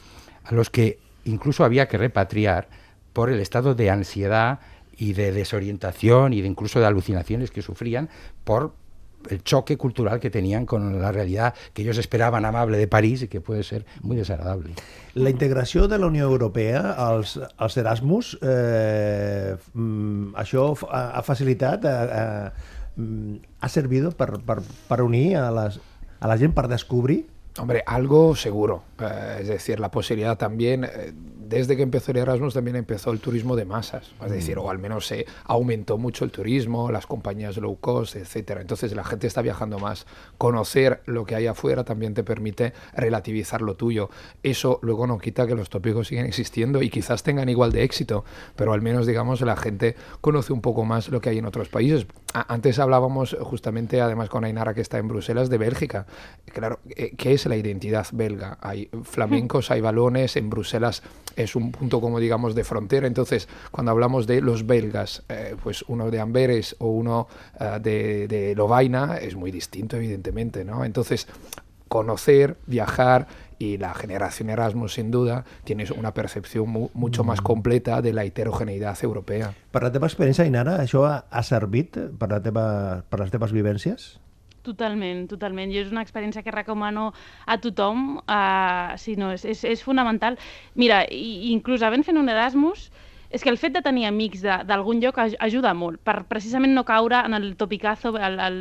a 0.44 0.54
los 0.54 0.70
que 0.70 1.00
incluso 1.26 1.66
había 1.66 1.88
que 1.88 1.98
repatriar 1.98 2.70
por 3.14 3.30
el 3.30 3.40
estado 3.40 3.76
de 3.76 3.90
ansiedad 3.90 4.60
y 4.98 5.14
de 5.14 5.32
desorientación 5.32 6.34
y 6.34 6.42
de 6.42 6.48
incluso 6.48 6.80
de 6.80 6.86
alucinaciones 6.86 7.52
que 7.52 7.62
sufrían 7.62 8.10
por 8.44 8.74
el 9.30 9.44
choque 9.44 9.78
cultural 9.78 10.20
que 10.20 10.30
tenían 10.30 10.66
con 10.66 11.02
la 11.02 11.12
realidad 11.12 11.54
que 11.74 11.82
ellos 11.82 11.98
esperaban 11.98 12.46
amable 12.46 12.78
de 12.78 12.88
París 12.88 13.24
y 13.24 13.28
que 13.28 13.42
puede 13.42 13.64
ser 13.64 13.86
muy 14.02 14.16
desagradable. 14.16 14.74
La 15.14 15.30
integració 15.30 15.88
de 15.88 16.00
la 16.00 16.08
Unió 16.08 16.26
Europea 16.26 16.92
als, 16.92 17.40
als 17.58 17.78
Erasmus, 17.78 18.38
eh, 18.42 19.56
mm, 19.74 20.36
això 20.36 20.74
ha, 20.90 21.06
ha 21.20 21.24
facilitat, 21.24 21.86
eh, 21.86 21.92
eh, 21.92 22.50
mm, 22.96 23.36
ha 23.62 23.70
servido 23.70 24.12
per, 24.12 24.40
per, 24.44 24.60
per 24.62 25.02
unir 25.02 25.38
a, 25.38 25.50
les, 25.52 25.80
a 26.20 26.28
la 26.28 26.38
gent 26.38 26.54
per 26.54 26.68
descobrir 26.68 27.26
Hombre, 27.58 27.84
algo 27.86 28.36
seguro. 28.36 28.84
Eh, 29.00 29.38
es 29.42 29.48
decir, 29.48 29.80
la 29.80 29.90
posibilidad 29.90 30.38
también, 30.38 30.84
eh, 30.84 31.14
desde 31.48 31.76
que 31.76 31.84
empezó 31.84 32.12
el 32.12 32.18
Erasmus 32.18 32.54
también 32.54 32.76
empezó 32.76 33.12
el 33.12 33.20
turismo 33.20 33.56
de 33.56 33.66
masas, 33.66 34.12
es 34.24 34.32
decir, 34.32 34.58
o 34.58 34.70
al 34.70 34.80
menos 34.80 35.06
se 35.08 35.26
aumentó 35.44 35.98
mucho 35.98 36.26
el 36.26 36.32
turismo, 36.32 36.92
las 36.92 37.06
compañías 37.06 37.58
low 37.58 37.78
cost, 37.80 38.16
etcétera. 38.16 38.62
Entonces 38.62 38.96
la 38.96 39.04
gente 39.04 39.28
está 39.28 39.42
viajando 39.42 39.80
más. 39.80 40.06
Conocer 40.38 41.02
lo 41.06 41.26
que 41.26 41.36
hay 41.36 41.48
afuera 41.48 41.84
también 41.84 42.14
te 42.14 42.24
permite 42.24 42.74
relativizar 42.94 43.62
lo 43.62 43.76
tuyo. 43.76 44.10
Eso 44.44 44.80
luego 44.82 45.08
no 45.08 45.18
quita 45.18 45.46
que 45.48 45.56
los 45.56 45.70
tópicos 45.70 46.08
siguen 46.08 46.26
existiendo 46.26 46.82
y 46.82 46.90
quizás 46.90 47.24
tengan 47.24 47.50
igual 47.50 47.72
de 47.72 47.84
éxito, 47.84 48.26
pero 48.56 48.74
al 48.74 48.82
menos 48.82 49.06
digamos 49.06 49.42
la 49.42 49.56
gente 49.56 49.96
conoce 50.22 50.54
un 50.54 50.62
poco 50.62 50.86
más 50.86 51.10
lo 51.10 51.22
que 51.22 51.30
hay 51.30 51.38
en 51.38 51.46
otros 51.46 51.70
países. 51.70 52.08
Antes 52.34 52.80
hablábamos 52.80 53.38
justamente, 53.40 54.02
además 54.02 54.30
con 54.30 54.44
Ainara 54.44 54.74
que 54.74 54.82
está 54.82 54.98
en 54.98 55.08
Bruselas, 55.08 55.50
de 55.50 55.58
Bélgica. 55.58 56.06
Claro, 56.46 56.80
eh, 56.90 57.16
¿qué 57.18 57.34
es 57.34 57.46
la 57.46 57.56
identidad 57.56 58.08
belga? 58.12 58.58
Hay 58.62 58.90
flamencos, 59.04 59.72
hay 59.72 59.80
balones, 59.80 60.36
en 60.36 60.50
Bruselas 60.50 61.02
es 61.36 61.56
un 61.56 61.72
punto 61.72 62.02
como 62.02 62.20
digamos 62.20 62.56
de 62.56 62.64
frontera. 62.64 63.08
Entonces, 63.08 63.48
cuando 63.72 63.92
hablamos 63.92 64.28
de 64.28 64.42
los 64.42 64.66
belgas, 64.66 65.24
eh, 65.30 65.56
pues 65.62 65.84
uno 65.88 66.10
de 66.12 66.20
Amberes 66.20 66.76
o 66.80 66.88
uno 66.88 67.28
eh, 67.60 67.80
de, 67.82 68.28
de 68.28 68.56
Lovaina 68.56 69.18
es 69.18 69.36
muy 69.36 69.52
distinto, 69.52 69.98
evidentemente, 69.98 70.64
¿no? 70.66 70.84
Entonces, 70.86 71.28
conocer, 71.88 72.58
viajar 72.66 73.28
y 73.58 73.78
la 73.78 73.94
generación 73.94 74.50
Erasmus, 74.50 74.96
sin 74.96 75.12
duda, 75.12 75.46
tienes 75.64 75.92
una 75.92 76.14
percepción 76.14 76.68
mu- 76.68 76.90
mucho 76.94 77.24
más 77.24 77.40
completa 77.40 78.02
de 78.02 78.12
la 78.12 78.26
heterogeneidad 78.26 78.98
europea. 79.02 79.54
Per 79.72 79.84
la 79.84 79.92
teva 79.94 80.08
experiència, 80.10 80.44
Inara, 80.48 80.76
això 80.84 81.06
ha 81.08 81.44
servit 81.44 81.96
per, 82.20 82.30
la 82.32 82.42
teva, 82.44 83.04
per 83.08 83.22
les 83.22 83.32
teves 83.32 83.54
vivències? 83.56 84.18
Totalment, 84.66 85.28
totalment. 85.30 85.70
Jo 85.70 85.84
és 85.86 85.92
una 85.94 86.02
experiència 86.06 86.42
que 86.46 86.54
recomano 86.54 87.12
a 87.46 87.58
tothom. 87.62 88.18
Uh, 88.26 88.96
sí, 88.98 89.14
no, 89.20 89.30
és, 89.36 89.46
és, 89.46 89.62
és 89.76 89.84
fonamental. 89.86 90.40
Mira, 90.74 91.04
i, 91.14 91.52
inclús 91.54 91.86
havent 91.86 92.06
fet 92.08 92.18
un 92.18 92.32
Erasmus, 92.34 92.88
és 93.30 93.44
que 93.46 93.52
el 93.54 93.60
fet 93.62 93.76
de 93.76 93.84
tenir 93.86 94.08
amics 94.10 94.42
d'algun 94.42 95.02
lloc 95.04 95.18
aj- 95.22 95.38
ajuda 95.44 95.74
molt, 95.78 96.00
per 96.08 96.24
precisament 96.30 96.74
no 96.74 96.86
caure 96.88 97.20
en 97.28 97.38
el 97.38 97.52
topicazo, 97.60 98.16
el, 98.18 98.40
el, 98.40 98.60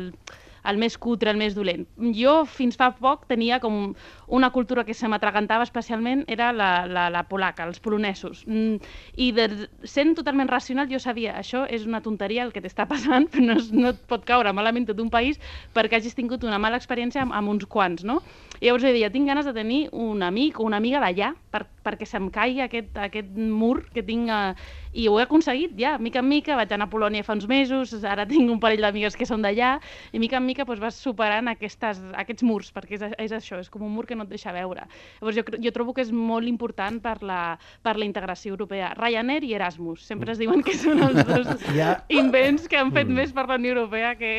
el 0.65 0.79
més 0.81 0.97
cutre, 1.01 1.31
el 1.33 1.41
més 1.41 1.55
dolent. 1.57 1.85
Jo 2.17 2.43
fins 2.49 2.77
fa 2.77 2.91
poc 2.99 3.25
tenia 3.29 3.59
com 3.63 3.93
una 4.27 4.51
cultura 4.51 4.83
que 4.85 4.93
se 4.93 5.07
m'atragantava 5.07 5.63
especialment, 5.63 6.23
era 6.27 6.51
la, 6.53 6.85
la, 6.87 7.09
la 7.13 7.23
polaca, 7.29 7.65
els 7.67 7.79
polonesos. 7.79 8.43
Mm, 8.47 8.81
I 9.17 9.31
de, 9.35 9.47
sent 9.83 10.15
totalment 10.17 10.49
racional 10.51 10.89
jo 10.91 10.99
sabia, 10.99 11.35
això 11.39 11.65
és 11.69 11.85
una 11.85 12.01
tonteria 12.01 12.45
el 12.45 12.53
que 12.55 12.63
t'està 12.63 12.87
passant, 12.93 13.29
però 13.31 13.45
no, 13.51 13.59
es, 13.59 13.71
no 13.73 13.93
et 13.93 14.01
pot 14.09 14.25
caure 14.25 14.53
malament 14.53 14.87
tot 14.89 15.01
un 15.03 15.11
país 15.13 15.39
perquè 15.75 15.99
hagis 15.99 16.17
tingut 16.17 16.43
una 16.43 16.59
mala 16.61 16.79
experiència 16.81 17.23
amb, 17.25 17.35
amb 17.35 17.55
uns 17.55 17.65
quants, 17.69 18.05
no? 18.07 18.21
I 18.61 18.69
llavors 18.69 18.85
deia, 18.87 19.11
tinc 19.11 19.27
ganes 19.27 19.45
de 19.45 19.53
tenir 19.53 19.81
un 19.91 20.23
amic 20.23 20.59
o 20.59 20.65
una 20.65 20.77
amiga 20.79 21.01
d'allà 21.03 21.33
per, 21.51 21.65
perquè 21.85 22.07
se'm 22.07 22.29
caigui 22.33 22.63
aquest, 22.65 22.97
aquest 22.97 23.35
mur 23.35 23.83
que 23.93 24.03
tinc... 24.05 24.31
Eh, 24.31 24.73
I 24.95 25.09
ho 25.11 25.17
he 25.19 25.25
aconseguit 25.25 25.73
ja, 25.75 25.97
mica 25.99 26.21
en 26.21 26.29
mica, 26.29 26.55
vaig 26.55 26.71
anar 26.71 26.85
a 26.87 26.91
Polònia 26.93 27.25
fa 27.27 27.35
uns 27.35 27.49
mesos, 27.51 27.91
ara 28.07 28.23
tinc 28.31 28.47
un 28.51 28.61
parell 28.63 28.85
d'amigues 28.85 29.17
que 29.19 29.27
són 29.27 29.43
d'allà, 29.43 29.75
i 30.15 30.21
mica 30.23 30.39
en 30.39 30.45
mica 30.47 30.63
doncs, 30.63 30.79
vas 30.79 30.99
superant 31.03 31.51
aquestes, 31.51 31.99
aquests 32.15 32.45
murs, 32.47 32.71
perquè 32.75 32.95
és, 32.95 33.03
és 33.27 33.35
això, 33.35 33.59
és 33.59 33.69
com 33.69 33.83
un 33.83 33.91
mur 33.91 34.05
que 34.07 34.14
no 34.15 34.23
et 34.23 34.29
deixa 34.33 34.51
veure. 34.55 34.87
Llavors 35.21 35.35
jo, 35.37 35.43
jo 35.61 35.71
trobo 35.75 35.93
que 35.93 36.01
és 36.05 36.11
molt 36.11 36.47
important 36.47 36.99
per 37.03 37.17
la, 37.23 37.57
per 37.83 37.97
la 37.99 38.05
integració 38.07 38.51
europea. 38.55 38.93
Ryanair 38.97 39.43
i 39.43 39.53
Erasmus, 39.57 40.05
sempre 40.07 40.31
es 40.33 40.39
diuen 40.41 40.63
que 40.63 40.73
són 40.77 41.03
els 41.03 41.25
dos 41.27 41.47
Ja. 41.75 42.03
invents 42.09 42.67
que 42.71 42.77
han 42.79 42.91
fet 42.95 43.07
més 43.11 43.33
per 43.35 43.47
la 43.49 43.55
Unió 43.59 43.73
Europea 43.75 44.15
que... 44.19 44.31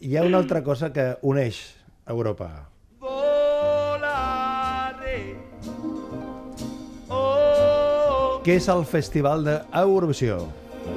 Hi 0.00 0.16
ha 0.16 0.22
una 0.26 0.38
altra 0.38 0.62
cosa 0.64 0.92
que 0.92 1.16
uneix 1.22 1.60
Europa. 2.08 2.68
Volare. 2.98 5.18
Oh, 7.08 8.40
Què 8.44 8.56
és 8.56 8.68
el 8.72 8.84
Festival 8.88 9.44
d'Eurovisió? 9.44 10.38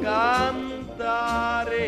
cantare. 0.01 1.85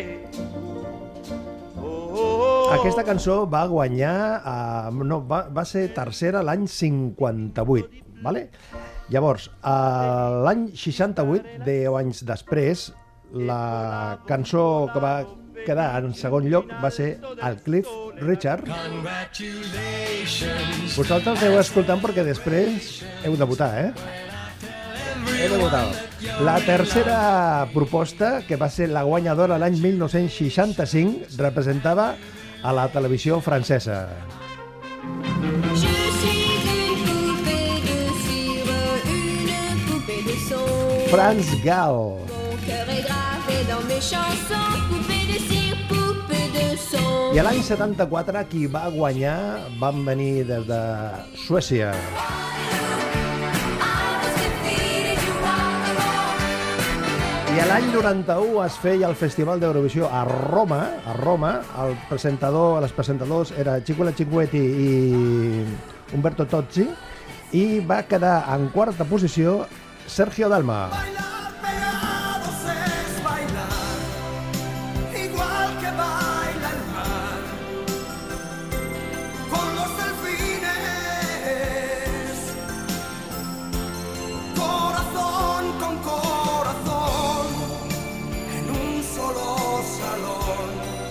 Aquesta 2.74 3.04
cançó 3.06 3.44
va 3.50 3.64
guanyar, 3.70 4.16
uh, 4.40 5.04
no, 5.04 5.20
va, 5.28 5.44
va 5.54 5.64
ser 5.68 5.86
tercera 5.96 6.42
l'any 6.46 6.66
58, 6.70 8.02
vale? 8.24 8.48
Llavors, 9.12 9.50
uh, 9.60 10.42
l'any 10.46 10.68
68, 10.72 11.58
10 11.66 11.98
anys 12.00 12.24
després, 12.26 12.88
la 13.34 14.18
cançó 14.28 14.88
que 14.92 15.02
va 15.02 15.14
quedar 15.64 15.88
en 16.02 16.12
segon 16.16 16.46
lloc 16.50 16.68
va 16.82 16.90
ser 16.92 17.14
el 17.42 17.56
Cliff 17.64 17.88
Richard. 18.20 18.68
Vosaltres 20.94 21.42
heu 21.46 21.58
escoltant 21.60 22.02
perquè 22.02 22.24
després 22.26 23.02
heu 23.24 23.36
de 23.40 23.48
votar, 23.48 23.70
eh? 23.80 24.32
Heu 25.24 25.50
de 25.50 25.58
votar. 25.58 25.84
La 26.44 26.58
tercera 26.64 27.68
proposta, 27.72 28.42
que 28.46 28.56
va 28.60 28.68
ser 28.70 28.88
la 28.92 29.04
guanyadora 29.04 29.58
l'any 29.58 29.80
1965, 29.80 31.34
representava 31.40 32.14
a 32.62 32.72
la 32.72 32.88
televisió 32.92 33.40
francesa. 33.44 34.06
Franz 41.10 41.50
Gall. 41.62 42.24
I 47.34 47.38
a 47.38 47.42
l'any 47.42 47.62
74, 47.66 48.44
qui 48.46 48.66
va 48.70 48.84
guanyar 48.94 49.38
van 49.80 50.04
venir 50.06 50.44
des 50.46 50.66
de 50.68 50.80
Suècia. 51.46 51.90
I 57.54 57.62
l'any 57.70 57.84
91 57.94 58.56
es 58.64 58.76
feia 58.82 59.06
el 59.06 59.14
Festival 59.14 59.60
d'Eurovisió 59.62 60.08
a 60.10 60.24
Roma, 60.26 60.80
a 61.06 61.12
Roma, 61.14 61.52
el 61.84 61.92
presentador, 62.08 62.82
els 62.82 62.94
presentadors 62.96 63.52
era 63.54 63.76
Chico 63.78 64.08
Cinquetti 64.10 64.58
i 64.58 64.90
Umberto 66.18 66.48
Tozzi, 66.50 66.88
i 67.52 67.78
va 67.78 68.02
quedar 68.10 68.40
en 68.56 68.66
quarta 68.74 69.06
posició 69.06 69.60
Sergio 70.08 70.48
Dalma. 70.48 70.88
pegados 70.90 71.33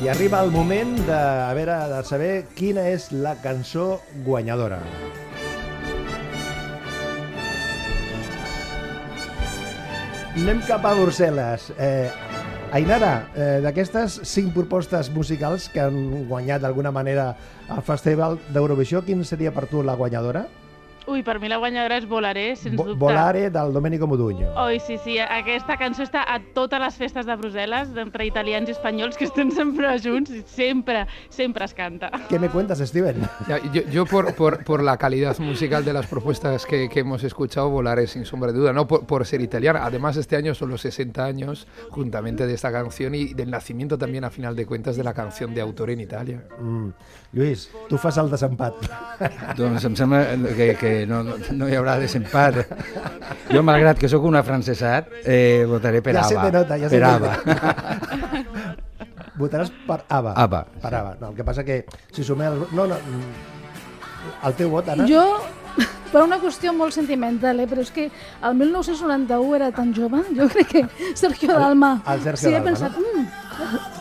I 0.03 0.09
arriba 0.09 0.41
el 0.43 0.49
moment 0.51 0.97
de, 1.07 1.15
a 1.15 1.53
veure, 1.55 1.77
de 1.87 1.99
saber 2.03 2.31
quina 2.57 2.81
és 2.91 3.05
la 3.15 3.37
cançó 3.39 4.01
guanyadora. 4.25 4.81
Anem 10.33 10.59
cap 10.67 10.83
a 10.83 10.91
Brussel·les. 10.97 11.69
Eh, 11.77 12.11
Ainara, 12.75 13.13
eh, 13.31 13.61
d'aquestes 13.63 14.17
cinc 14.27 14.51
propostes 14.57 15.07
musicals 15.13 15.69
que 15.71 15.79
han 15.79 16.27
guanyat 16.27 16.65
d'alguna 16.65 16.91
manera 16.91 17.29
al 17.69 17.83
Festival 17.87 18.35
d'Eurovisió, 18.51 19.05
quin 19.07 19.23
seria 19.23 19.55
per 19.55 19.69
tu 19.71 19.85
la 19.87 19.95
guanyadora? 19.95 20.43
Ui, 21.05 21.21
per 21.21 21.39
mi 21.41 21.49
la 21.51 21.57
guanyadora 21.59 21.97
és 21.99 22.05
Volaré, 22.07 22.55
sens 22.55 22.77
Vo- 22.77 22.85
dubte. 22.85 22.99
Volare 22.99 23.49
del 23.51 23.73
Domenico 23.73 24.07
Modugno. 24.07 24.53
Oi, 24.63 24.79
sí, 24.79 24.97
sí, 25.03 25.17
aquesta 25.19 25.75
cançó 25.77 26.03
està 26.05 26.21
a 26.31 26.37
totes 26.55 26.79
les 26.79 26.95
festes 26.95 27.25
de 27.27 27.35
Brussel·les, 27.35 27.91
entre 27.99 28.25
italians 28.25 28.69
i 28.69 28.71
espanyols, 28.71 29.17
que 29.19 29.25
estem 29.27 29.51
sempre 29.51 29.91
junts 29.99 30.31
i 30.31 30.43
sempre, 30.47 31.05
sempre 31.29 31.65
es 31.65 31.73
canta. 31.73 32.09
¿Qué 32.29 32.39
me 32.39 32.47
cuentas, 32.49 32.79
Steven? 32.79 33.19
Ya, 33.49 33.59
yo 33.73 33.81
yo 33.91 34.05
por, 34.05 34.33
por, 34.35 34.63
por 34.63 34.81
la 34.81 34.95
calidad 34.97 35.37
musical 35.39 35.83
de 35.83 35.91
las 35.93 36.07
propuestas 36.07 36.65
que, 36.65 36.87
que 36.87 37.01
hemos 37.01 37.23
escuchado, 37.23 37.69
Volaré 37.69 38.07
sin 38.07 38.23
sombra 38.25 38.51
de 38.53 38.59
duda, 38.59 38.71
no 38.71 38.87
por, 38.87 39.05
por 39.05 39.25
ser 39.25 39.41
italiana. 39.41 39.81
Además, 39.83 40.15
este 40.15 40.37
año 40.37 40.55
son 40.55 40.69
los 40.69 40.81
60 40.81 41.23
años, 41.25 41.67
juntamente 41.89 42.47
de 42.47 42.53
esta 42.53 42.71
canción 42.71 43.13
y 43.13 43.33
del 43.33 43.51
nacimiento 43.51 43.97
también, 43.97 44.23
a 44.23 44.29
final 44.29 44.55
de 44.55 44.65
cuentas, 44.65 44.95
de 44.95 45.03
la 45.03 45.13
canción 45.13 45.53
de 45.53 45.59
autor 45.61 45.89
en 45.89 45.99
Italia. 45.99 46.43
Mm. 46.59 46.89
Lluís, 47.33 47.69
tu 47.89 47.97
fas 47.97 48.17
el 48.21 48.29
desempat. 48.29 48.75
Doncs 49.57 49.83
em 49.89 49.95
sembla 49.97 50.19
que, 50.55 50.67
que 50.77 50.92
no, 51.09 51.21
no, 51.27 51.35
no 51.57 51.67
hi 51.69 51.75
haurà 51.79 51.97
desempat. 52.01 52.61
Jo, 53.51 53.61
malgrat 53.65 53.99
que 54.01 54.09
sóc 54.11 54.23
un 54.29 54.35
afrancesat, 54.39 55.09
eh, 55.23 55.65
votaré 55.69 56.01
per 56.05 56.15
Ja 56.17 56.23
se 56.29 56.37
ABBA. 56.37 56.45
te 56.49 56.57
nota, 56.57 56.77
ja 56.81 56.89
se 56.89 56.99
per 56.99 57.07
te 57.07 57.13
ABBA. 57.13 58.43
Votaràs 59.39 59.71
per 59.87 59.99
ABBA. 60.07 60.33
ABBA, 60.37 60.61
Per 60.81 60.89
sí. 60.91 60.95
ABBA. 60.95 61.15
No, 61.21 61.29
el 61.31 61.35
que 61.35 61.43
passa 61.43 61.63
que 61.65 61.79
si 62.13 62.23
sumem... 62.23 62.53
El... 62.53 62.67
No, 62.77 62.85
no, 62.87 62.95
mm, 62.95 64.45
el 64.47 64.53
teu 64.59 64.69
vot, 64.69 64.89
Anna? 64.93 65.07
Jo, 65.09 65.23
per 66.13 66.21
una 66.21 66.37
qüestió 66.41 66.73
molt 66.77 66.93
sentimental, 66.93 67.59
eh? 67.63 67.67
però 67.69 67.81
és 67.81 67.89
que 67.91 68.05
el 68.45 68.53
1991 68.59 69.55
era 69.57 69.71
tan 69.73 69.89
jove, 69.97 70.21
jo 70.37 70.47
crec 70.53 70.69
que 70.75 70.83
Sergio 71.17 71.57
Dalma... 71.57 71.95
el 72.13 72.21
Sergio 72.21 72.49
sí, 72.49 72.53
he 72.53 72.59
Dalma, 72.59 72.69
pensat, 72.69 72.93
no? 72.93 73.23
mm, 73.23 73.92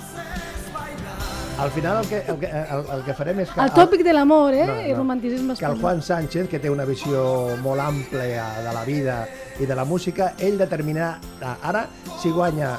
Al 1.62 1.70
final 1.70 1.98
el 2.03 2.09
que, 2.09 2.18
el 2.27 2.38
que, 2.40 2.46
el, 2.51 2.81
el 2.96 3.03
que 3.07 3.14
farem 3.14 3.38
és 3.44 3.51
que... 3.55 3.61
el 3.62 3.70
tòpic 3.77 4.03
de 4.03 4.12
l'amor, 4.16 4.55
eh? 4.55 4.64
No, 4.66 4.75
no. 4.75 4.87
I 4.88 4.94
romanticisme 4.98 5.55
que 5.55 5.64
el 5.64 5.77
espanyol. 5.77 5.81
Juan 5.81 6.03
Sánchez, 6.03 6.48
que 6.51 6.59
té 6.59 6.70
una 6.72 6.85
visió 6.88 7.22
molt 7.62 7.81
àmplia 7.85 8.48
de 8.64 8.72
la 8.75 8.83
vida 8.88 9.20
i 9.62 9.66
de 9.70 9.77
la 9.79 9.85
música, 9.87 10.33
ell 10.42 10.59
determinarà 10.59 11.55
ara 11.62 11.85
si 12.18 12.31
guanya 12.35 12.72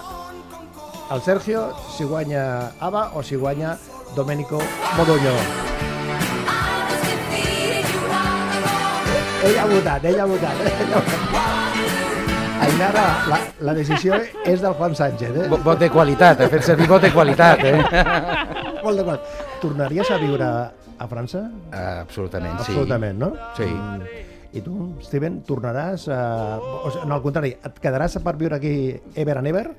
el 1.16 1.22
Sergio, 1.22 1.70
si 1.96 2.04
guanya 2.04 2.44
Ava 2.82 3.12
o 3.16 3.24
si 3.24 3.36
guanya 3.40 3.78
Domenico 4.18 4.60
Modugno. 4.98 5.32
Ell 9.44 9.58
ha 9.60 9.66
votat, 9.68 10.06
ell 10.08 10.20
ha 10.20 10.26
votat. 10.28 10.62
Ell 10.64 10.94
ha 10.94 11.02
votat. 11.08 11.52
Ainara, 12.64 13.02
la, 13.28 13.38
la 13.68 13.74
decisió 13.76 14.16
és 14.48 14.62
del 14.64 14.74
Juan 14.78 14.94
Sánchez, 14.96 15.34
eh? 15.36 15.48
Vo- 15.52 15.60
Vot 15.66 15.80
de 15.82 15.90
qualitat, 15.92 16.40
he 16.40 16.48
fet 16.48 16.64
servir 16.64 16.88
vot 16.88 17.04
de 17.04 17.10
qualitat, 17.12 17.60
eh? 17.68 17.82
Molt 18.84 19.00
d'acord. 19.00 19.34
Tornaries 19.64 20.12
a 20.12 20.20
viure 20.22 20.52
a 21.00 21.08
França? 21.08 21.48
Ah, 21.72 22.02
Absolutament, 22.02 22.60
sí. 22.60 22.72
Absolutament, 22.74 23.20
no? 23.20 23.34
Sí. 23.58 23.68
Mm. 23.70 24.30
I 24.54 24.62
tu, 24.62 24.74
Steven, 25.02 25.40
tornaràs 25.42 26.04
a... 26.14 26.60
O 26.62 26.92
sigui, 26.94 27.08
no, 27.10 27.16
al 27.16 27.24
contrari, 27.24 27.56
et 27.58 27.80
quedaràs 27.82 28.20
per 28.22 28.36
viure 28.38 28.60
aquí 28.60 28.74
ever 29.18 29.40
and 29.40 29.50
ever? 29.50 29.72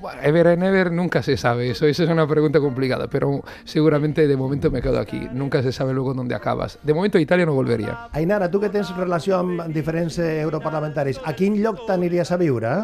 Bueno, 0.00 0.22
ever 0.22 0.46
and 0.54 0.64
ever 0.64 0.90
nunca 0.92 1.22
se 1.22 1.36
sabe, 1.36 1.68
eso, 1.68 1.84
eso 1.84 2.04
es 2.04 2.08
una 2.08 2.26
pregunta 2.26 2.58
complicada, 2.58 3.06
pero 3.06 3.42
seguramente 3.64 4.26
de 4.26 4.36
momento 4.36 4.70
me 4.70 4.80
quedo 4.80 4.98
aquí. 4.98 5.28
Nunca 5.30 5.62
se 5.62 5.72
sabe 5.72 5.92
luego 5.92 6.14
dónde 6.14 6.34
acabas. 6.34 6.78
De 6.82 6.94
momento 6.94 7.18
a 7.18 7.20
Italia 7.20 7.44
no 7.44 7.52
volvería. 7.52 8.08
Ainara, 8.12 8.50
tu 8.50 8.60
que 8.60 8.70
tens 8.72 8.96
relació 8.96 9.36
amb 9.36 9.66
diferents 9.76 10.16
eh, 10.18 10.40
europarlamentaris, 10.40 11.20
a 11.22 11.36
quin 11.36 11.60
lloc 11.60 11.84
t'aniries 11.84 12.32
a 12.32 12.40
viure? 12.40 12.78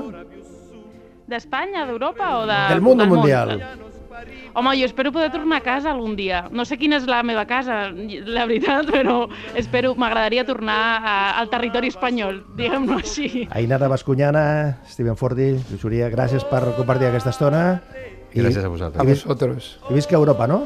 D'Espanya, 1.30 1.86
d'Europa 1.88 2.34
o 2.42 2.44
de... 2.44 2.66
Del 2.68 2.84
mundo 2.84 3.06
del 3.06 3.16
món? 3.16 3.88
Home, 4.54 4.74
jo 4.78 4.88
espero 4.88 5.12
poder 5.12 5.30
tornar 5.32 5.60
a 5.60 5.64
casa 5.64 5.92
algun 5.92 6.16
dia. 6.18 6.44
No 6.50 6.66
sé 6.66 6.78
quina 6.80 6.98
és 7.00 7.06
la 7.10 7.22
meva 7.26 7.46
casa, 7.46 7.88
la 7.90 8.46
veritat, 8.50 8.90
però 8.90 9.24
espero, 9.54 9.94
m'agradaria 9.94 10.44
tornar 10.48 10.80
a, 11.00 11.16
al 11.40 11.50
territori 11.52 11.90
espanyol, 11.92 12.42
diguem-ho 12.58 13.00
així. 13.00 13.46
Ainara 13.50 13.88
Bascunyana, 13.88 14.44
Steven 14.90 15.16
Fordi, 15.16 15.52
Lluís 15.70 15.86
Uria, 15.86 16.10
gràcies 16.12 16.46
per 16.50 16.64
compartir 16.78 17.10
aquesta 17.10 17.34
estona. 17.34 17.64
Gràcies 18.30 18.62
a 18.62 18.70
A 18.70 19.08
vosaltres. 19.08 19.74
I 19.90 19.98
visca 19.98 20.16
Europa, 20.16 20.46
no? 20.46 20.62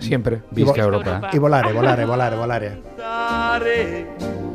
siempre. 0.00 0.42
Visca 0.50 0.82
Europa. 0.82 1.30
I 1.32 1.38
volare, 1.38 1.72
volare, 1.72 2.04
volare, 2.04 2.36
volare. 2.36 4.49